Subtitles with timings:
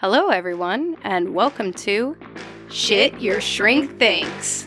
[0.00, 2.16] Hello, everyone, and welcome to
[2.70, 4.66] Shit Your Shrink Thinks.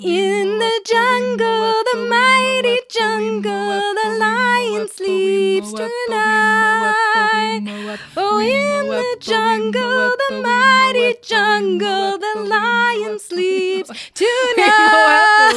[0.00, 6.94] In the jungle, the mighty jungle, the lion sleeps tonight.
[8.16, 15.56] Oh, in the jungle, the mighty jungle, the lion sleeps tonight.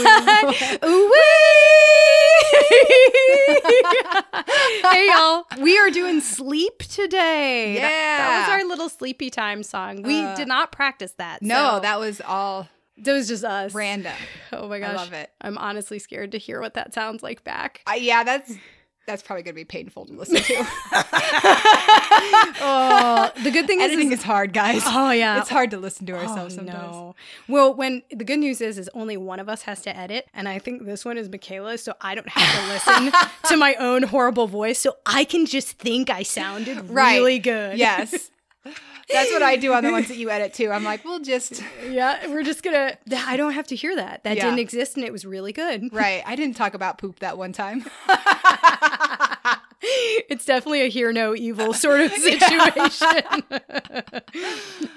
[0.84, 2.15] Wee!
[4.92, 5.44] hey, y'all.
[5.62, 7.76] We are doing sleep today.
[7.76, 10.02] That, that was our little sleepy time song.
[10.04, 11.42] We Uh, did not practice that.
[11.42, 13.74] No, so that was all that was just us.
[13.74, 14.14] random.
[14.54, 14.92] Oh my gosh.
[14.92, 15.32] I love it.
[15.42, 17.82] I'm honestly scared to hear what that sounds like back.
[17.88, 18.54] I, yeah, that's
[19.08, 20.54] that's probably gonna be painful to listen to.
[22.62, 24.82] oh, the good thing is, Editing is is hard, guys.
[24.86, 26.82] oh yeah, It's hard to listen to Oh, ourselves sometimes.
[26.96, 27.16] no.
[27.48, 30.48] Well, when the good news is, is only one of us has to edit, and
[30.48, 33.12] I think this one is Michaela, so I don't have to listen
[33.50, 37.16] to my own horrible voice, so I can just think I sounded Right.
[37.18, 37.78] really good.
[37.78, 38.32] Yes.
[39.12, 40.72] That's what I do on the ones that you edit too.
[40.72, 42.28] I'm like, we'll just yeah.
[42.28, 42.98] We're just gonna.
[43.16, 44.24] I don't have to hear that.
[44.24, 44.46] That Yeah.
[44.46, 45.94] didn't exist, and it was really good.
[45.94, 46.24] right.
[46.26, 47.86] I didn't talk about poop that one time.
[50.30, 53.08] it's definitely a hear no evil sort of situation.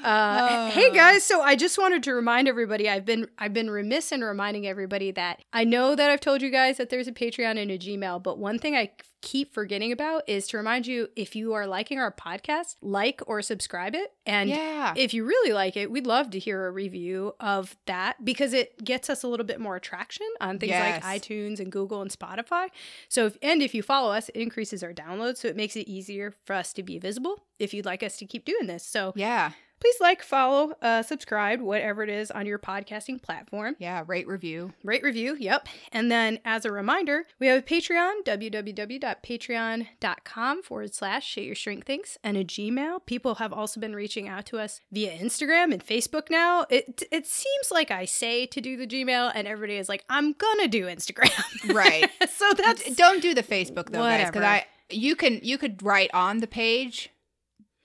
[0.03, 4.12] uh, hey guys, so I just wanted to remind everybody I've been I've been remiss
[4.12, 7.61] in reminding everybody that I know that I've told you guys that there's a Patreon
[7.61, 8.91] and a Gmail, but one thing I
[9.21, 13.43] keep forgetting about is to remind you if you are liking our podcast, like or
[13.43, 14.12] subscribe it.
[14.25, 14.95] And yeah.
[14.97, 18.83] if you really like it, we'd love to hear a review of that because it
[18.84, 21.03] gets us a little bit more traction on things Yes.
[21.03, 22.69] like iTunes and Google and Spotify.
[23.09, 25.89] So, if, and if you follow us, it increases our downloads, so it makes it
[25.89, 28.85] easier for us to be visible if you'd like us to keep doing this.
[28.85, 29.53] So, yeah.
[29.81, 33.77] Please like, follow, uh, subscribe, whatever it is on your podcasting platform.
[33.78, 34.05] Yeah.
[34.06, 34.72] Rate review.
[34.83, 35.69] Rate review, yep.
[35.93, 41.84] And then as a reminder, we have a Patreon, www.patreon.com forward slash shit your shrink
[41.87, 43.06] thinks, and a Gmail.
[43.06, 46.67] People have also been reaching out to us via Instagram and Facebook now.
[46.71, 50.33] It it seems like I say to do the Gmail, and everybody is like, I'm
[50.33, 51.28] gonna do Instagram.
[51.75, 52.09] Right.
[52.31, 56.11] so that's Don't do the Facebook though, guys, because I you can you could write
[56.15, 57.11] on the page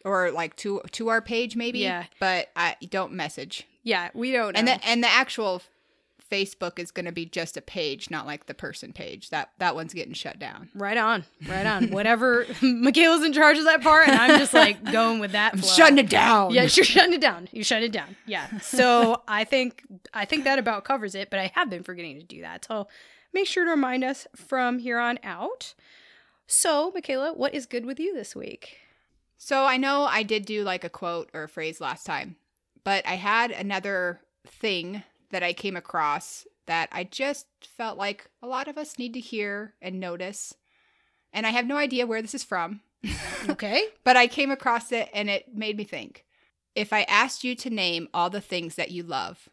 [0.03, 1.79] or like to to our page maybe.
[1.79, 2.05] Yeah.
[2.19, 3.67] But I don't message.
[3.83, 4.59] yeah, we don't know.
[4.59, 5.61] And the and the actual
[6.31, 9.29] Facebook is going to be just a page, not like the person page.
[9.29, 10.69] That that one's getting shut down.
[10.73, 11.91] Right on, right on.
[11.91, 12.47] Whatever.
[12.61, 15.59] Michaela's in charge of that part, and I'm just like going with that.
[15.59, 15.67] Flow.
[15.69, 16.51] shutting it down.
[16.51, 17.49] Yeah, you're shutting it down.
[17.51, 18.15] You shut it down.
[18.25, 18.57] Yeah.
[18.59, 19.83] So I think
[20.13, 22.65] I think that about covers it, but I have been forgetting to do that.
[22.65, 22.87] So
[23.31, 25.75] make sure to remind us from here on out.
[26.47, 28.77] So, Michaela, what is good with you this week?
[29.37, 32.37] So I know I did do like a quote or a phrase last time,
[32.83, 38.47] but I had another thing that I came across that I just felt like a
[38.47, 40.53] lot of us need to hear and notice.
[41.33, 42.81] And I have no idea where this is from,
[43.49, 43.85] Okay.
[44.03, 46.25] but I came across it and it made me think.
[46.75, 49.49] If I asked you to name all the things that you love,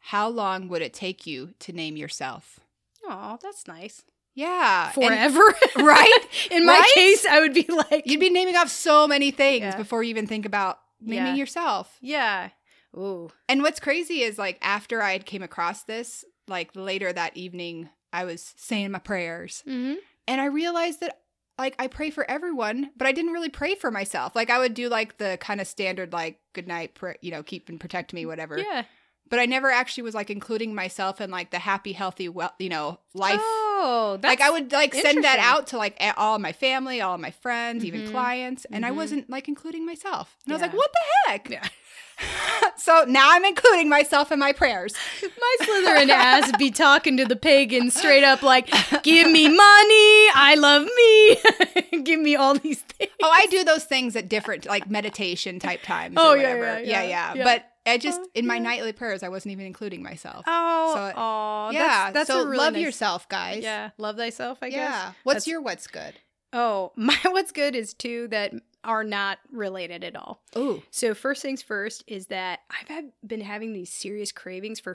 [0.00, 2.60] how long would it take you to name yourself?
[3.04, 4.02] Oh, that's nice.
[4.34, 4.86] Yeah.
[4.86, 5.40] and- Forever.
[5.76, 6.18] right?
[6.50, 6.90] In my Right?
[6.94, 9.76] case, I would be like, You'd be naming off so many things Yeah.
[9.76, 11.34] before you even think about naming Yeah.
[11.34, 11.96] yourself.
[12.00, 12.50] yeah.
[12.96, 13.30] Ooh.
[13.48, 17.88] And what's crazy is like after I had came across this, like later that evening,
[18.12, 19.94] I was saying my prayers, Mm-hmm.
[20.26, 21.20] and I realized that
[21.56, 24.34] like I pray for everyone, but I didn't really pray for myself.
[24.34, 27.42] Like I would do like the kind of standard like good night, pray, you know,
[27.44, 28.58] keep and protect me, whatever.
[28.58, 28.82] Yeah.
[29.28, 32.70] But I never actually was like including myself in like the happy, healthy, well, you
[32.70, 33.38] know, life.
[33.40, 33.69] Oh,
[34.20, 37.30] that's like I would like send that out to like all my family, all my
[37.30, 38.10] friends, even Mhm.
[38.12, 38.96] clients, and I Mhm.
[38.96, 40.36] wasn't like including myself.
[40.44, 41.50] And I was like, what the heck?
[41.50, 41.66] Yeah.
[42.76, 44.94] so now I'm including myself in my prayers.
[45.22, 48.66] My Slytherin ass be talking to the pagan straight up like,
[49.02, 50.86] give me money, I love
[51.92, 53.10] me, give me all these things.
[53.22, 56.16] Oh, I do those things at different like meditation type times.
[56.18, 57.44] Oh, or yeah, yeah, yeah, yeah, yeah.
[57.44, 58.62] But I just Oh, in my yeah.
[58.62, 60.44] nightly prayers, I wasn't even including myself.
[60.46, 63.62] Oh, So, aw, yeah, that's, that's so a really love nice- yourself, guys.
[63.62, 64.58] Yeah, love thyself.
[64.62, 64.76] I guess.
[64.76, 65.12] yeah.
[65.24, 66.14] What's That's- your what's good?
[66.52, 68.52] Oh, my what's good is two that
[68.82, 70.42] are not related at all.
[70.56, 70.82] Ooh.
[70.90, 74.94] So first things first is that I've had, been having these serious cravings for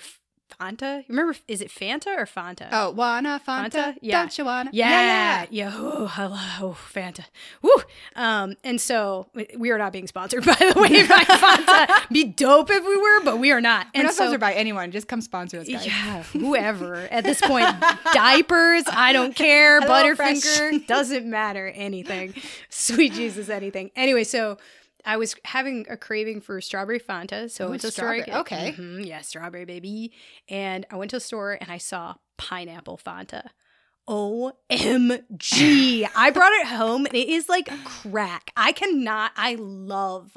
[0.60, 1.04] Fanta.
[1.10, 2.68] Remember, is it Fanta or Fanta?
[2.72, 3.72] Oh, wanna Fanta?
[3.72, 3.96] Fanta?
[4.02, 4.20] Yeah.
[4.20, 4.70] Don't you wanna?
[4.74, 5.72] Yeah, yeah.
[5.74, 7.26] Oh, I love oh, Fanta.
[7.62, 7.72] Woo.
[8.16, 9.28] Um, and so
[9.58, 12.10] we are not being sponsored by the way by Fanta.
[12.10, 13.88] Be dope if we were, but we are not.
[13.88, 14.92] We're And not so, sponsored by anyone.
[14.92, 15.86] Just come sponsor us, guys.
[15.86, 17.68] yeah, whoever at this point,
[18.14, 18.84] diapers.
[18.88, 19.82] I don't care.
[19.82, 21.68] Hello, Butterfinger doesn't matter.
[21.68, 22.34] Anything.
[22.70, 23.92] Sweet Jesus, anything.
[23.96, 24.58] Anyway, so.
[25.06, 28.16] I was having a craving for strawberry Fanta, so I Ooh, went to the store.
[28.24, 28.40] strawberry.
[28.42, 28.72] Okay.
[28.78, 30.14] Mhm, yeah, strawberry baby.
[30.50, 33.50] And I went to the store and I saw pineapple Fanta.
[34.08, 36.08] OMG.
[36.16, 38.52] I brought it home and it is like crack.
[38.56, 40.36] I cannot, I love,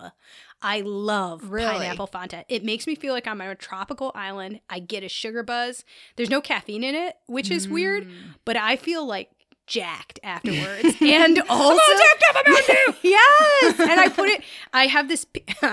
[0.63, 1.73] I love Really?
[1.79, 2.45] pineapple Fanta.
[2.49, 4.61] It makes me feel like I'm on a tropical island.
[4.71, 5.85] I get a sugar buzz.
[6.17, 8.13] There's no caffeine in it, which is weird, Mm.
[8.45, 9.31] but I feel like
[9.69, 10.97] jacked afterwards.
[11.01, 12.95] and also, jacked up about you.
[13.11, 13.81] yes.
[13.81, 14.43] And I put it,
[14.73, 15.27] I have this,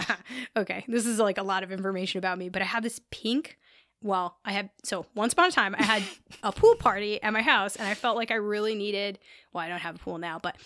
[0.58, 3.58] okay, this is like a lot of information about me, but I have this pink.
[4.02, 6.04] Well, I had, so once upon a time, I had
[6.44, 9.18] a pool party at my house and I felt like I really needed,
[9.52, 10.58] well, I don't have a pool now, but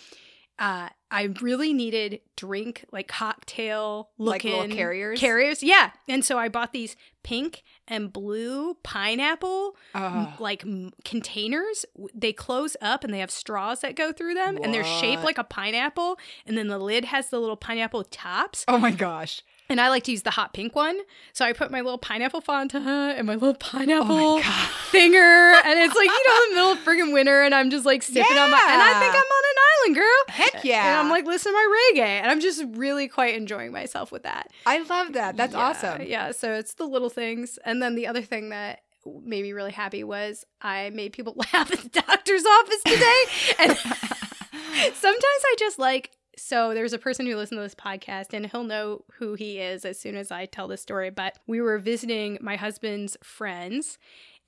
[0.60, 5.18] uh, I really needed drink, like cocktail Like looking little carriers?
[5.18, 5.90] Carriers, yeah.
[6.06, 10.34] And so I bought these pink and blue pineapple m- Oh.
[10.38, 11.84] like m- containers.
[12.14, 15.38] They close up and they have straws that go through them, and they're shaped like
[15.38, 16.18] a pineapple.
[16.46, 18.64] And then the lid has the little pineapple tops.
[18.68, 19.42] oh my gosh.
[19.70, 20.98] And I like to use the hot pink one,
[21.32, 25.78] so I put my little pineapple Fanta uh-huh, and my little pineapple Oh finger, and
[25.78, 28.50] it's like you know the middle of friggin' winter, and I'm just like sipping on
[28.50, 30.24] my, and I think I'm on an island, girl.
[30.28, 30.90] Heck yeah.
[30.90, 34.24] And I'm like listening to my reggae, and I'm just really quite enjoying myself with
[34.24, 34.48] that.
[34.66, 35.36] I love that.
[35.36, 36.02] That's Yeah, awesome.
[36.02, 37.58] Yeah, so it's the little things.
[37.64, 41.72] And then the other thing that made me really happy was I made people laugh
[41.72, 43.24] at the doctor's office today.
[43.60, 43.76] and
[44.94, 46.10] sometimes I just like
[46.40, 49.84] so there's a person who listens to this podcast and he'll know who he is
[49.84, 51.10] as soon as I tell this story.
[51.10, 53.98] But we were visiting my husband's friends,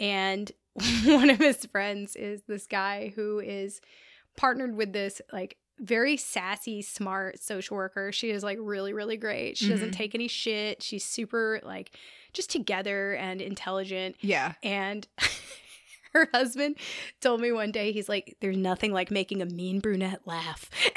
[0.01, 0.51] and
[1.05, 3.81] one of his friends is this guy who is
[4.37, 8.13] partnered with this like very sassy, smart social worker.
[8.13, 9.57] She is like really, really great.
[9.59, 9.97] She doesn't Mhm.
[9.97, 10.83] take any shit.
[10.83, 11.97] She's super like
[12.33, 14.17] just together and intelligent.
[14.21, 14.53] Yeah.
[14.63, 15.07] And
[16.13, 16.77] her husband
[17.21, 20.71] told me one day, he's like, there's nothing like making a mean brunette laugh.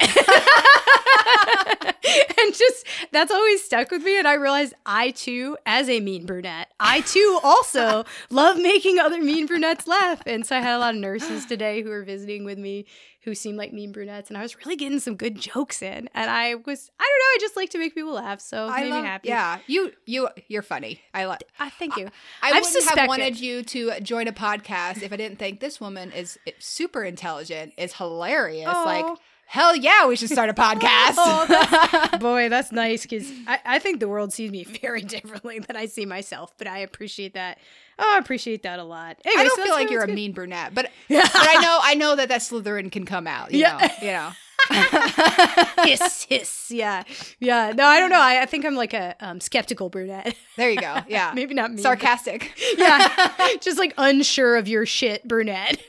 [2.38, 4.18] and just that's always stuck with me.
[4.18, 9.22] And I realized I too, as a mean brunette, I too also love making other
[9.22, 10.22] mean brunettes laugh.
[10.26, 12.86] And so I had a lot of nurses today who were visiting with me
[13.26, 14.30] who seemed like mean brunettes.
[14.30, 16.08] And I was really getting some good jokes in.
[16.14, 18.40] And I was, I don't know, I just like to make people laugh.
[18.40, 19.02] So it I made love.
[19.02, 19.28] me happy.
[19.28, 19.58] Yeah.
[19.66, 19.92] You.
[20.06, 20.28] You.
[20.48, 21.00] You're funny.
[21.12, 21.42] I like.
[21.60, 22.06] Uh, I thank you.
[22.40, 23.00] I I've wouldn't suspected.
[23.00, 27.02] have wanted you to join a podcast if I didn't think this woman is super
[27.04, 28.66] intelligent, is hilarious.
[28.66, 29.18] Like, Oh.
[29.46, 31.14] Hell yeah, we should start a podcast.
[31.18, 35.76] Oh, Boy, that's nice because I, I think the world sees me very differently than
[35.76, 37.58] I see myself, but I appreciate that.
[37.98, 39.16] Oh, I appreciate that a lot.
[39.24, 41.94] Anyway, I don't so feel like you're a mean brunette, but, but I know I
[41.94, 43.52] know that that Slytherin can come out.
[43.52, 43.78] You Yeah.
[43.78, 43.88] know.
[44.06, 44.30] You know.
[45.84, 46.70] hiss, hiss.
[46.70, 47.02] Yeah,
[47.40, 47.72] yeah.
[47.74, 48.20] No, I don't know.
[48.20, 50.34] I, I think I'm like a um, skeptical brunette.
[50.56, 50.96] There you go.
[51.08, 51.32] Yeah.
[51.34, 51.82] Maybe not me.
[51.82, 52.52] Sarcastic.
[52.76, 53.28] yeah,
[53.60, 55.80] just like unsure of your shit brunette.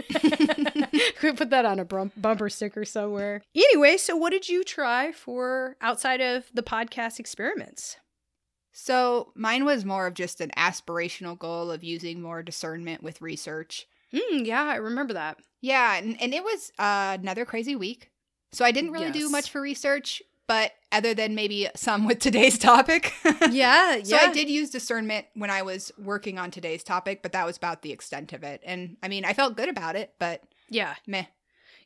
[1.17, 3.41] Could put that on a brum- bumper sticker somewhere.
[3.55, 7.97] Anyway, so what did you try for outside of the podcast experiments?
[8.73, 13.87] So mine was more of just an aspirational goal of using more discernment with research.
[14.13, 15.37] Mm, yeah, I remember that.
[15.61, 18.11] Yeah, and, and it was uh, another crazy week.
[18.51, 22.57] So I didn't really do much for research, but other than maybe some with today's
[22.71, 23.13] topic.
[23.49, 27.45] Yeah, So I did use discernment when I was working on today's topic, but that
[27.45, 28.61] was about the extent of it.
[28.65, 30.95] And I mean, I felt good about it, but Yeah.
[31.05, 31.25] meh.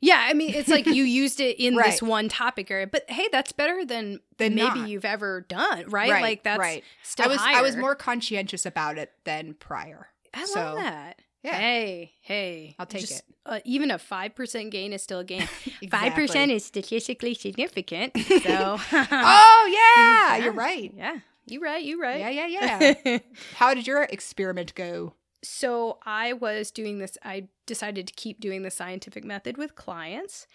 [0.03, 3.27] Yeah, I mean, it's like you used it in this one topic area, but hey,
[3.31, 4.89] that's better than Than maybe not.
[4.89, 6.09] you've ever done, right?
[6.21, 6.83] Like that's right.
[7.19, 10.07] I was I was more conscientious about it than prior.
[10.33, 11.19] I love that.
[11.43, 11.57] Yeah.
[11.57, 13.23] Hey, hey, I'll take it.
[13.45, 15.41] Uh, even a five percent gain is still a gain.
[15.83, 18.13] 5% is statistically significant.
[18.43, 20.93] So, Oh yeah, you're right.
[20.95, 21.83] Yeah, You're right.
[21.83, 22.19] You're right.
[22.19, 23.17] Yeah, yeah, yeah.
[23.55, 25.13] How did your experiment go?
[25.43, 27.17] so I was doing this.
[27.23, 30.45] I decided to keep doing the scientific method with clients.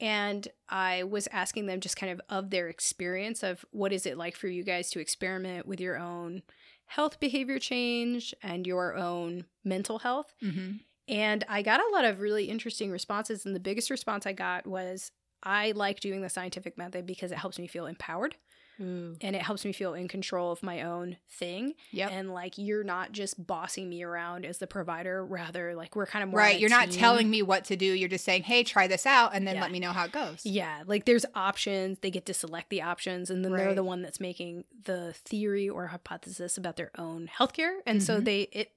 [0.00, 4.16] And I was asking them just kind of of their experience of what is it
[4.16, 6.42] like for you guys to experiment with your own
[6.90, 10.34] health behavior change and your own mental health.
[10.42, 10.78] Mm-hmm.
[11.06, 13.46] And I got a lot of really interesting responses.
[13.46, 15.12] And the biggest response I got was
[15.44, 18.34] I like doing the scientific method because it helps me feel empowered
[18.80, 19.16] Ooh.
[19.20, 21.74] and it helps me feel in control of my own thing.
[21.90, 22.10] Yep.
[22.12, 26.22] And like you're not just bossing me around as the provider, rather like we're kind
[26.22, 26.58] of more right.
[26.58, 26.98] You're not team.
[26.98, 27.84] telling me what to do.
[27.86, 29.62] You're just saying, hey, try this out and then Yeah.
[29.62, 30.44] let me know how it goes.
[30.44, 31.98] Yeah, like there's options.
[32.00, 35.68] They get to select the options, and then they're the one that's making the theory
[35.68, 37.78] or hypothesis about their own healthcare.
[37.86, 38.24] And so Mhm.
[38.24, 38.72] they it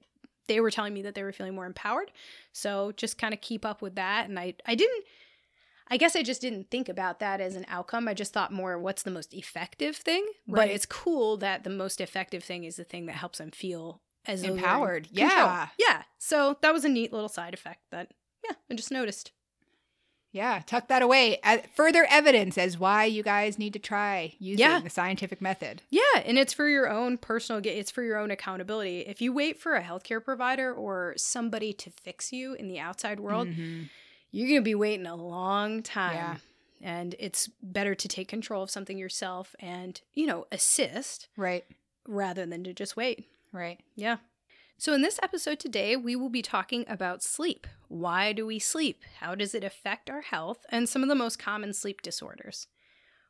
[0.46, 2.10] they were telling me that they were feeling more empowered.
[2.52, 4.28] So just kind of keep up with that.
[4.28, 5.04] And I I didn't.
[5.88, 8.08] I guess I just didn't think about that as an outcome.
[8.08, 10.26] I just thought more, what's the most effective thing?
[10.46, 14.00] But it's cool that the most effective thing is the thing that helps them feel
[14.26, 15.08] as Empowered.
[15.10, 15.68] Yeah.
[15.78, 16.02] yeah.
[16.18, 18.12] So that was a neat little side effect that
[18.42, 19.32] yeah I just noticed.
[20.32, 20.62] Yeah.
[20.66, 21.38] Tuck that away.
[21.44, 24.80] Uh, further evidence as why you guys need to try using Yeah.
[24.80, 25.82] the scientific method.
[25.90, 29.00] Yeah, and it's for your own personal it's for your own accountability.
[29.00, 33.20] If you wait for a healthcare provider or somebody to fix you in the outside
[33.20, 33.90] world, Mhm.
[34.34, 36.14] You're going to be waiting a long time.
[36.14, 36.36] Yeah.
[36.82, 41.64] And it's better to take control of something yourself and, you know, assist Right.
[42.06, 43.26] rather than to just wait.
[43.52, 43.80] Right.
[43.94, 44.16] Yeah.
[44.76, 47.66] So, in this episode today, we will be talking about sleep.
[47.88, 49.04] Why do we sleep?
[49.20, 50.66] How does it affect our health?
[50.68, 52.66] And some of the most common sleep disorders.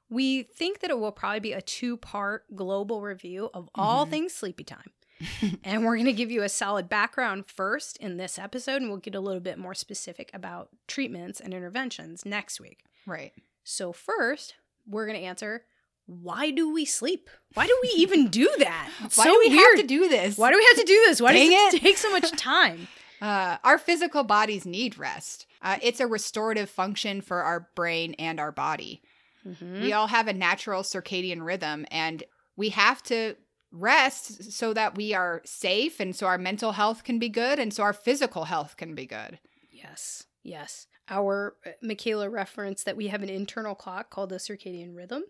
[0.09, 4.11] We think that it will probably be a two part global review of all Mhm.
[4.11, 4.91] things sleepy time.
[5.65, 8.99] and we're going to give you a solid background first in this episode, and we'll
[8.99, 12.85] get a little bit more specific about treatments and interventions next week.
[13.07, 13.33] Right.
[13.63, 14.55] So, first,
[14.87, 15.65] we're going to answer
[16.07, 17.31] why do we sleep?
[17.55, 18.91] Why do we even do that?
[19.01, 19.79] Why so do we weird.
[19.79, 20.37] have to do this?
[20.37, 21.21] Why do we have to do this?
[21.21, 21.81] Why Dang does it, it.
[21.81, 22.89] take so much time?
[23.23, 25.47] Uh, our physical bodies need rest.
[25.63, 29.01] Uh, it's a restorative function for our brain and our body.
[29.47, 29.81] Mhm.
[29.81, 32.23] We all have a natural circadian rhythm, and
[32.57, 33.37] we have to
[33.75, 37.73] rest so that we are safe and so our mental health can be good and
[37.73, 39.39] so our physical health can be good.
[39.71, 40.87] Yes, yes.
[41.09, 45.25] Our uh, Michaela referenced that we have an internal clock called the circadian rhythm.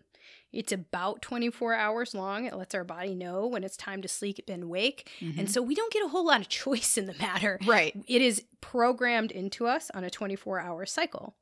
[0.53, 2.45] It's about 24 hours long.
[2.45, 5.11] It lets our body know when it's time to sleep and wake.
[5.37, 7.59] And so we don't get a whole lot of choice in the matter.
[7.65, 7.93] right.
[8.07, 11.35] It is programmed into us on a 24 hour cycle.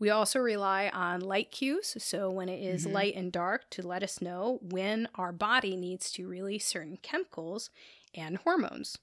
[0.00, 2.92] We also rely on light cues, so when it is Mhm.
[2.92, 7.70] light and dark, to let us know when our body needs to release certain chemicals
[8.14, 8.98] and hormones.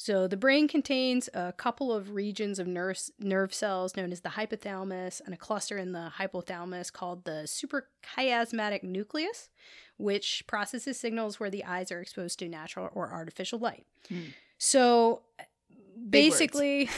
[0.00, 4.30] So the brain contains a couple of regions of nerve, nerve cells known as the
[4.30, 9.50] hypothalamus and a cluster in the hypothalamus called the suprachiasmatic nucleus,
[9.98, 13.86] which processes signals where the eyes are exposed to natural or artificial light.
[14.08, 14.28] Hmm.
[14.56, 15.22] So.
[16.08, 16.88] Basically,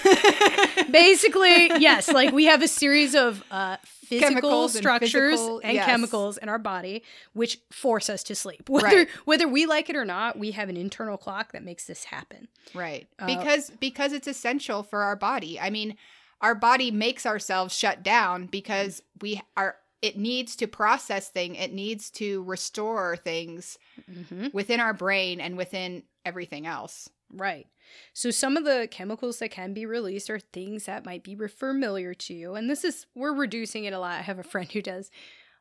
[0.90, 5.74] basically yes like we have a series of uh, physical Chemicals and structures physical- and
[5.74, 5.86] yes.
[5.86, 7.02] chemicals in our body
[7.32, 9.08] which force us to sleep whether Right.
[9.24, 12.48] whether we like it or not we have an internal clock that makes this happen
[12.74, 13.08] Right.
[13.18, 15.58] Uh, because because it's essential for our body.
[15.58, 15.96] I mean,
[16.40, 21.72] our body makes ourselves shut down because we are it needs to process thing, it
[21.72, 23.78] needs to restore things
[24.10, 24.46] mm-hmm.
[24.52, 27.10] within our brain and within everything else.
[27.32, 27.66] Right.
[28.12, 32.14] So some of the chemicals that can be released are things that might be familiar
[32.14, 32.54] to you.
[32.54, 34.18] And this is we're reducing it a lot.
[34.18, 35.10] I have a friend who does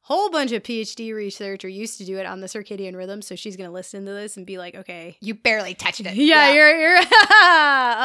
[0.04, 3.22] a whole bunch of PhD research or used to do it on the circadian rhythm.
[3.22, 5.18] So she's gonna listen to this and be like, okay.
[5.22, 6.16] You barely touched it.
[6.16, 7.04] Yeah, you're you're uh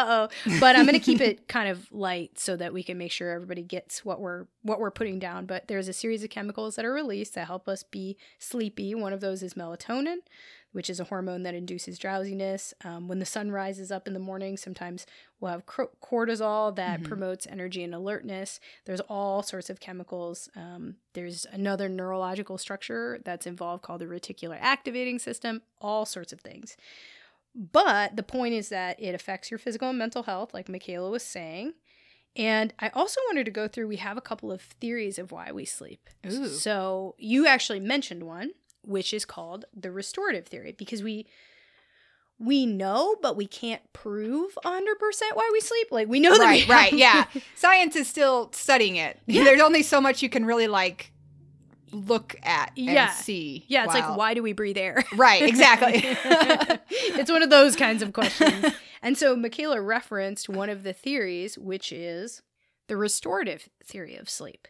[0.07, 0.29] oh.
[0.61, 3.63] But I'm gonna keep it kind of light so that we can make sure everybody
[3.63, 5.47] gets what we're what we're putting down.
[5.47, 8.95] But there's a series of chemicals that are released that help us be sleepy.
[8.95, 10.19] One of those is melatonin
[10.75, 12.75] which is a hormone that induces drowsiness.
[12.85, 15.07] Um, when the sun rises up in the morning, sometimes
[15.39, 17.05] we'll have cor- cortisol that Mhm.
[17.05, 18.59] promotes energy and alertness.
[18.85, 20.49] There's all sorts of chemicals.
[20.57, 26.41] Um, there's another neurological structure that's involved called the reticular activating system, all sorts of
[26.41, 26.77] things.
[27.55, 31.23] But the point is that it affects your physical and mental health, like Michaela was
[31.23, 31.75] saying.
[32.37, 35.53] And I also wanted to go through, we have a couple of theories of why
[35.53, 36.11] we sleep.
[36.27, 36.49] Ooh.
[36.49, 38.51] So you actually mentioned one
[38.87, 41.27] which is called the restorative theory because we
[42.39, 44.83] we know but we can't prove 100%
[45.35, 47.25] why we sleep like we know that right, we right, yeah.
[47.55, 49.21] Science is still studying it.
[49.27, 49.45] Yeah.
[49.45, 51.13] There's only so much you can really like
[51.93, 53.11] look at and Yeah.
[53.11, 53.65] see.
[53.69, 56.03] yeah it's while- like why do we breathe air Right, exactly.
[56.91, 58.67] it's one of those kinds of questions
[59.01, 62.43] and so michaela referenced one of the theories which is
[62.89, 64.67] the restorative theory of sleep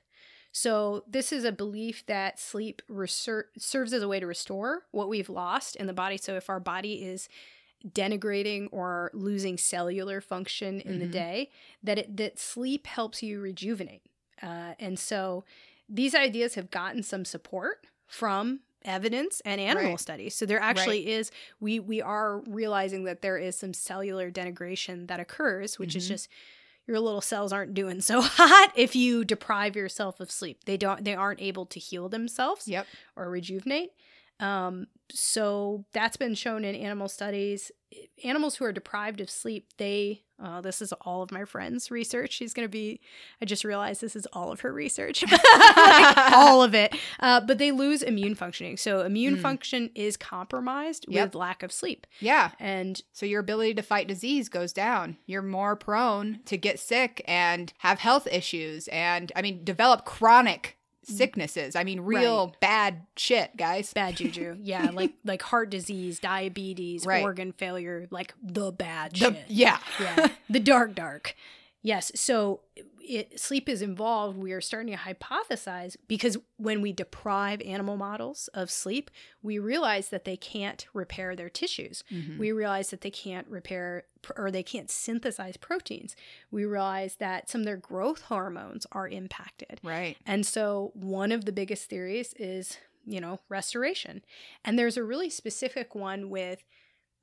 [0.56, 5.08] so this is a belief that sleep reser- serves as a way to restore what
[5.08, 7.28] we've lost in the body so if our body is
[7.86, 11.10] denigrating or losing cellular function in the Mhm.
[11.12, 11.50] day
[11.82, 14.02] that it that sleep helps you rejuvenate
[14.42, 15.44] uh, and so
[15.88, 20.00] these ideas have gotten some support from evidence and animal Right.
[20.00, 21.30] studies so there actually is
[21.60, 26.08] we we are realizing that there is some cellular denigration that occurs which is Mhm.
[26.08, 26.28] just
[26.86, 30.64] your little cells aren't doing so hot if you deprive yourself of sleep.
[30.64, 32.86] They don't they aren't able to heal themselves Yep.
[33.16, 33.90] or rejuvenate.
[34.40, 37.70] Um, so that's been shown in animal studies.
[38.24, 42.32] Animals who are deprived of sleep, they uh, this is all of my friend's research.
[42.32, 43.00] She's going to be,
[43.40, 46.94] I just realized this is all of her research, Like, all of it.
[47.20, 48.76] Uh, but they lose immune functioning.
[48.76, 49.40] So immune Mm.
[49.42, 51.24] function is compromised Yep.
[51.28, 52.06] with lack of sleep.
[52.20, 52.50] Yeah.
[52.58, 55.16] And So your ability to fight disease goes down.
[55.26, 60.76] You're more prone to get sick and have health issues and I mean develop chronic
[61.08, 61.16] Mm.
[61.16, 61.76] sicknesses.
[61.76, 63.92] I mean real bad shit, guys.
[63.92, 64.56] bad juju.
[64.62, 67.22] Yeah, like like heart disease, diabetes, Right.
[67.22, 69.44] organ failure, like the bad The- shit.
[69.48, 69.78] yeah.
[70.00, 71.34] yeah, the dark, dark.
[71.82, 72.10] Yes.
[72.14, 72.60] So
[73.06, 74.38] it, sleep is involved.
[74.38, 79.10] We are starting to hypothesize because when we deprive animal models of sleep,
[79.42, 82.02] we realize that they can't repair their tissues.
[82.10, 82.38] Mhm.
[82.38, 84.04] We realize that they can't repair
[84.36, 86.16] or they can't synthesize proteins.
[86.50, 89.80] We realize that some of their growth hormones are impacted.
[89.82, 90.16] Right.
[90.24, 94.24] And so, one of the biggest theories is, you know, restoration.
[94.64, 96.64] And there's a really specific one with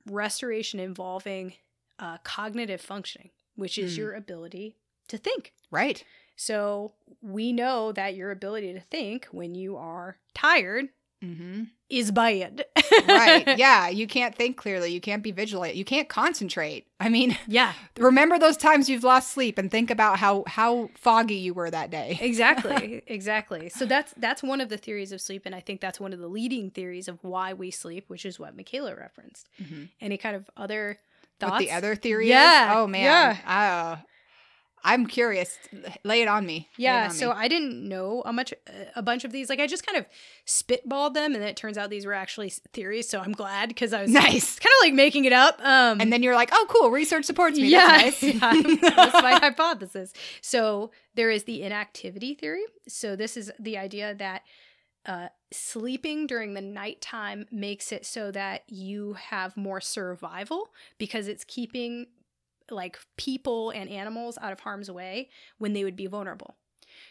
[0.06, 1.54] restoration involving
[1.98, 3.98] uh, cognitive functioning, which is Mm.
[3.98, 4.76] your ability
[5.12, 5.52] to think.
[5.70, 6.04] Right.
[6.36, 6.92] So,
[7.22, 10.88] we know that your ability to think when you are tired
[11.24, 11.68] Mhm.
[11.88, 12.64] is bad.
[13.06, 13.46] Right.
[13.56, 14.90] Yeah, you can't think clearly.
[14.92, 15.76] You can't be vigilant.
[15.76, 16.88] You can't concentrate.
[16.98, 21.36] I mean, yeah, remember those times you've lost sleep and think about how how foggy
[21.36, 22.18] you were that day.
[22.20, 26.00] exactly exactly so that's that's one of the theories of sleep and i think that's
[26.00, 29.88] one of the leading theories of why we sleep which is what michaela referenced Mhm.
[30.00, 30.98] any kind of other
[31.38, 32.76] What thoughts the other theory Yeah, is?
[32.78, 33.02] Oh man.
[33.04, 33.36] yeah.
[33.46, 34.02] Uh,
[34.84, 35.58] I'm curious.
[36.04, 36.68] Lay it on me.
[36.76, 37.34] Yeah on so me.
[37.36, 38.52] i didn't know a much
[38.96, 40.06] a bunch of these like i just kind of
[40.46, 43.92] spitballed them and then it turns out these were actually theories so i'm glad because
[43.92, 44.58] i was nice.
[44.64, 46.90] kind of like making it up um And then you're like, oh, cool.
[46.90, 47.68] Research supports me.
[47.68, 48.32] yeah, That's nice.
[48.82, 50.12] yeah, that's my hypothesis.
[50.40, 52.64] So there is the inactivity theory.
[52.88, 54.42] So this is the idea that
[55.06, 61.44] uh, sleeping during the nighttime makes it so that you have more survival because it's
[61.44, 62.06] keeping
[62.72, 66.56] like people and animals out of harm's way when they would be vulnerable.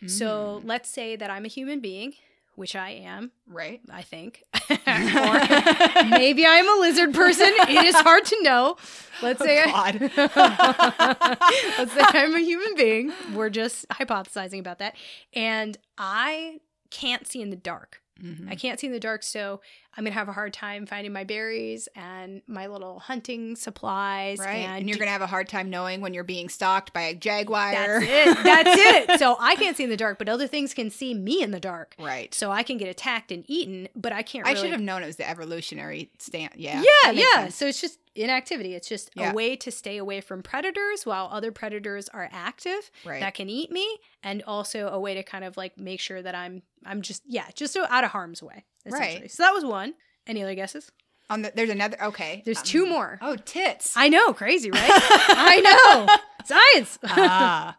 [0.07, 2.13] So Mm, let's say that I'm a human being,
[2.55, 3.81] which I am, right.
[3.89, 4.43] I think.
[4.69, 4.75] or
[6.09, 7.47] maybe I'm a lizard person.
[7.69, 8.77] It is hard to know.
[9.21, 10.11] Let's say Oh, I, God.
[11.77, 13.13] Let's say I'm a human being.
[13.33, 14.95] We're just hypothesizing about that.
[15.33, 18.01] And I can't see in the dark.
[18.21, 18.49] Mhm.
[18.51, 19.61] I can't see in the dark, so
[19.97, 24.39] I'm gonna have a hard time finding my berries and my little hunting supplies.
[24.39, 24.55] Right.
[24.59, 27.01] and, And, you're going to have a hard time knowing when you're being stalked by
[27.01, 27.71] a jaguar.
[27.71, 28.43] That's it.
[28.43, 28.69] That's
[29.13, 29.19] it.
[29.19, 31.59] So I can't see in the dark, but other things can see me in the
[31.59, 31.95] dark.
[31.99, 32.33] right.
[32.33, 34.47] So I can get attacked and eaten, but I can't.
[34.47, 36.53] I should have known it was the evolutionary stand.
[36.55, 36.81] Yeah.
[37.03, 37.25] Yeah, yeah.
[37.35, 37.55] sense.
[37.55, 38.73] So it's just inactivity.
[38.75, 39.31] It's just Yeah.
[39.31, 43.19] a way to stay away from predators while other predators are active Right.
[43.19, 43.87] that can eat me,
[44.23, 47.45] and also a way to kind of like make sure that I'm I'm just yeah
[47.55, 48.63] just so out of harm's way.
[48.85, 49.21] Essentially.
[49.21, 49.31] Right.
[49.31, 49.93] So that was one.
[50.27, 50.91] Any other guesses?
[51.29, 52.01] On the, there's another.
[52.05, 52.41] Okay.
[52.45, 53.17] There's Um, two more.
[53.21, 53.93] Oh, tits.
[53.95, 54.81] I know, crazy, right?
[54.91, 56.99] I know, science.
[57.05, 57.77] ah.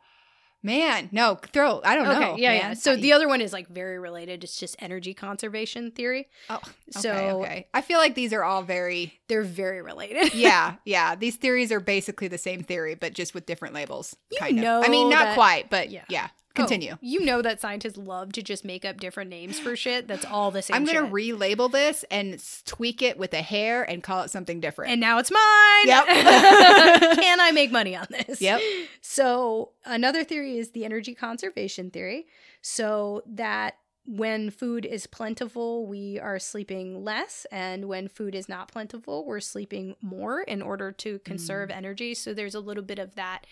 [0.64, 1.80] Man, no, throw.
[1.84, 2.36] I don't okay, know.
[2.36, 2.74] yeah, yeah.
[2.74, 4.44] So the other one is like very related.
[4.44, 6.28] It's just energy conservation theory.
[6.48, 6.60] Oh,
[6.90, 7.66] So okay, okay.
[7.74, 10.32] I feel like these are all very they're very related.
[10.36, 11.16] yeah, yeah.
[11.16, 14.14] These theories are basically the same theory, but just with different labels.
[14.30, 14.62] You kind of.
[14.62, 16.04] know I mean, not that- quite, but yeah.
[16.08, 16.28] yeah.
[16.54, 16.96] Oh, Continue.
[17.00, 20.06] you know that scientists love to just make up different names for shit.
[20.06, 20.74] That's all the same.
[20.74, 21.12] I'm gonna shit.
[21.12, 24.92] relabel this and tweak it with a hair and call it something different.
[24.92, 25.86] and now it's mine.
[25.86, 26.06] Yep.
[27.20, 28.40] Can I make money on this?
[28.40, 28.60] Yep.
[29.00, 32.26] So another theory is the energy conservation theory.
[32.60, 38.66] So that when food is plentiful, we are sleeping less, and when food is not
[38.70, 41.76] plentiful, we're sleeping more in order to conserve Mm.
[41.76, 42.14] energy.
[42.14, 43.46] So there's a little bit of that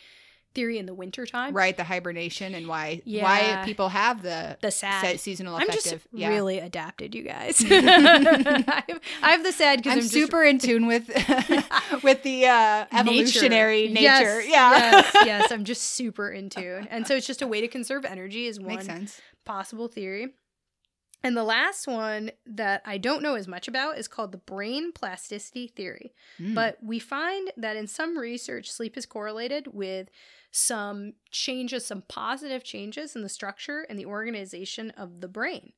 [0.54, 1.54] theory in the wintertime.
[1.54, 3.22] right, the hibernation and why Yeah.
[3.22, 5.02] why people have the The sad.
[5.02, 6.28] se- seasonal I'm just yeah.
[6.28, 7.64] really adapted, you guys.
[7.70, 11.08] I, have, I have the sad because I'm, I'm, just super in tune with
[12.02, 14.40] with the uh, evolutionary nature.
[14.40, 15.52] Yes, Yeah, yes, yes.
[15.52, 16.88] I'm just super in tune.
[16.90, 19.08] And so it's just a way to conserve energy is one
[19.44, 20.28] possible theory.
[21.22, 24.90] And the last one that I don't know as much about is called the brain
[24.92, 26.14] plasticity theory.
[26.40, 26.54] Mm.
[26.54, 30.08] But we find that in some research, sleep is correlated with
[30.50, 35.72] some changes, some positive changes in the structure and the organization of the brain.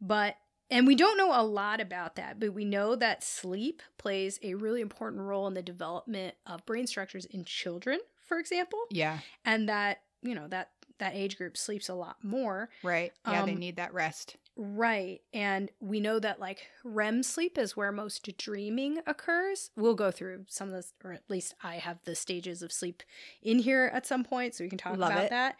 [0.00, 0.36] But
[0.70, 4.54] and we don't know a lot about that, but we know that sleep plays a
[4.54, 9.68] really important role in the development of brain structures in children, for example, yeah, and
[9.68, 12.70] that, you know, that that age group sleeps a lot more.
[12.82, 13.12] right.
[13.26, 14.36] Yeah, they Um, need that rest.
[14.56, 15.20] Right.
[15.32, 19.70] And we know that like REM sleep is where most dreaming occurs.
[19.76, 23.02] We'll go through some of this, or at least I have the stages of sleep
[23.42, 25.30] in here at some point, so we can talk Love about it.
[25.30, 25.56] that.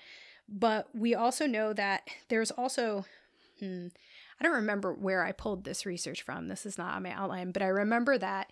[0.48, 3.04] But we also know that there's also,
[3.59, 3.87] hmm,
[4.38, 6.48] I don't remember where I pulled this research from.
[6.48, 8.50] This is not on my outline, but I remember that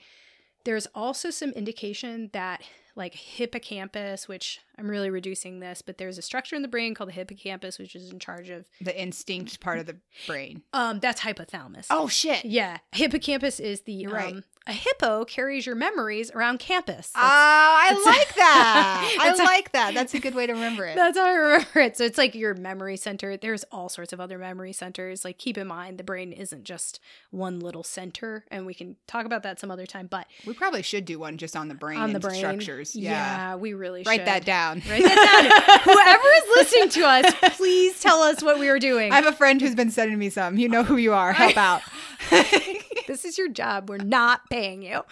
[0.64, 2.62] there's also some indication that
[2.94, 7.08] like hippocampus, which I'm really reducing this, but there's a structure in the brain called
[7.08, 9.96] the hippocampus, which is in charge of The instinct part of the
[10.26, 10.62] brain.
[10.74, 11.86] um that's hypothalamus.
[11.90, 12.44] Oh shit.
[12.44, 14.34] Yeah, hippocampus is the You're right.
[14.66, 17.10] A hippo carries your memories around campus.
[17.16, 19.16] Oh, I like that.
[19.20, 19.92] I like that.
[19.94, 20.94] That's a good way to remember it.
[20.96, 21.96] that's how I remember it.
[21.96, 23.36] So it's like your memory center.
[23.36, 25.24] There's all sorts of other memory centers.
[25.24, 29.26] Like keep in mind, the brain isn't just one little center, and we can talk
[29.26, 30.06] about that some other time.
[30.06, 32.94] But We probably should do one just on the brain on the and brain structures.
[32.94, 33.54] yeah, Yeah.
[33.56, 34.08] we really should.
[34.08, 34.26] Write should.
[34.28, 34.82] that down.
[34.88, 35.94] Write that down.
[35.94, 39.10] Whoever is listening to us, please tell us what we are doing.
[39.12, 40.56] I have a friend who's been sending me some.
[40.56, 41.32] You know who you are.
[41.32, 41.82] Help out.
[43.06, 43.88] this is your job.
[43.90, 45.02] We're not paying you.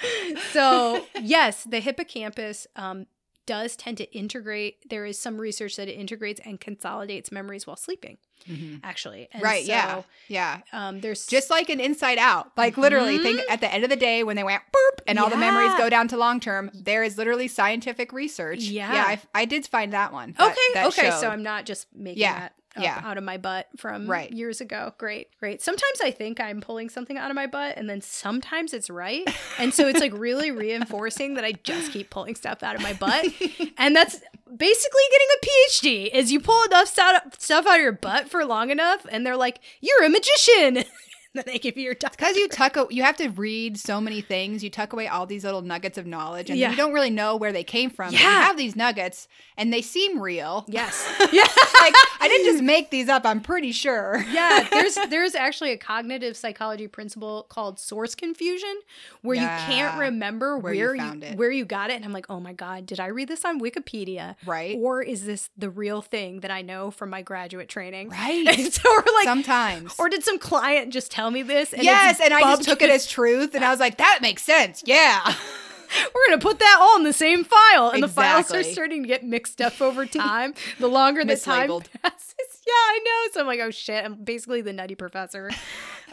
[0.53, 3.07] So, yes, the hippocampus um,
[3.47, 4.89] does tend to integrate.
[4.89, 8.81] There is some research that it integrates and consolidates memories while sleeping, Mhm.
[8.85, 9.29] actually.
[9.33, 9.65] And Right.
[9.65, 10.03] so, yeah.
[10.29, 10.61] Yeah.
[10.73, 12.53] Um, there's Just like an inside out.
[12.57, 13.23] Like literally, Mhm.
[13.23, 15.73] think at the end of the day when they went boop and all the memories
[15.77, 18.61] go down to long term, there is literally scientific research.
[18.61, 18.93] Yeah.
[18.93, 19.05] Yeah.
[19.05, 20.35] I, I did find that one.
[20.39, 20.61] that- okay.
[20.75, 21.11] that okay.
[21.11, 21.21] showed.
[21.21, 23.01] So I'm not just making Yeah, that yeah.
[23.05, 24.31] out of my butt from Right.
[24.33, 24.93] years ago.
[24.99, 25.29] Great.
[25.39, 25.61] Great.
[25.63, 29.29] Sometimes I think I'm pulling something out of my butt, and then sometimes it's right.
[29.59, 32.93] And so it's like really reinforcing that I just keep pulling stuff out of my
[32.93, 33.27] butt.
[33.79, 34.21] and that's
[34.57, 38.71] basically getting a PhD is you pull enough stuff out of your butt for long
[38.71, 40.85] enough, and they're like, "You're a magician."
[41.35, 41.95] then they give you your.
[41.95, 44.65] Because you tuck, a- you have to read so many things.
[44.65, 46.71] You tuck away all these little nuggets of knowledge, and Yeah.
[46.71, 48.13] you don't really know where they came from.
[48.13, 48.19] Yeah.
[48.21, 50.65] you have these nuggets, and they seem real.
[50.69, 51.07] Yes.
[51.33, 51.43] yeah.
[51.81, 53.25] like I didn't just make these up.
[53.25, 54.25] I'm pretty sure.
[54.33, 58.75] yeah, there's there's actually a cognitive psychology principle called source confusion
[59.23, 61.39] where you can't remember where where, you you, it.
[61.39, 63.61] where you got it and I'm like, "Oh my god, did I read this on
[63.61, 64.77] Wikipedia?" Right.
[64.79, 68.09] Or is this the real thing that I know from my graduate training?
[68.11, 68.47] Right.
[68.47, 69.95] And so we're like Sometimes.
[69.99, 71.73] or did some client just tell me this?
[71.73, 74.43] And yes, and I just took it as truth, and I was like, that makes
[74.43, 74.83] sense.
[74.87, 75.21] Yeah.
[76.15, 79.09] we're gonna put that all in the same file, and the files are starting to
[79.09, 80.55] get mixed up over time.
[80.79, 82.35] the longer the time passes,
[82.67, 83.33] yeah, I know.
[83.33, 85.51] So I'm like, oh shit, I'm basically the nutty professor.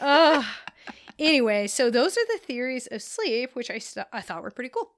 [0.00, 0.42] uh,
[1.18, 4.70] anyway, so those are the theories of sleep, which I st- I thought were pretty
[4.70, 4.90] cool.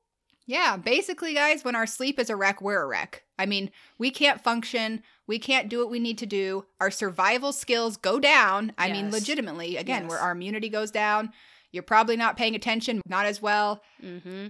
[0.51, 3.23] Yeah, basically, guys, when our sleep is a wreck, we're a wreck.
[3.39, 5.01] I mean, we can't function.
[5.29, 6.65] We can't do what we need to do.
[6.81, 8.73] Our survival skills go down.
[8.77, 10.11] I mean, legitimately, again, Yes.
[10.11, 11.33] where our immunity goes down.
[11.71, 13.81] You're probably not paying attention, not as well.
[14.03, 14.49] Mm-hmm.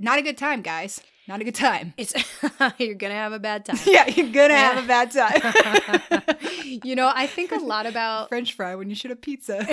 [0.00, 1.00] Not a good time, guys.
[1.28, 1.94] Not a good time.
[1.96, 2.14] It's
[2.78, 3.78] you're gonna have a bad time.
[3.86, 4.72] Yeah, you're gonna Yeah.
[4.72, 5.10] have a bad
[6.42, 6.80] time.
[6.82, 9.64] you know, I think a lot about French fry when you should have pizza.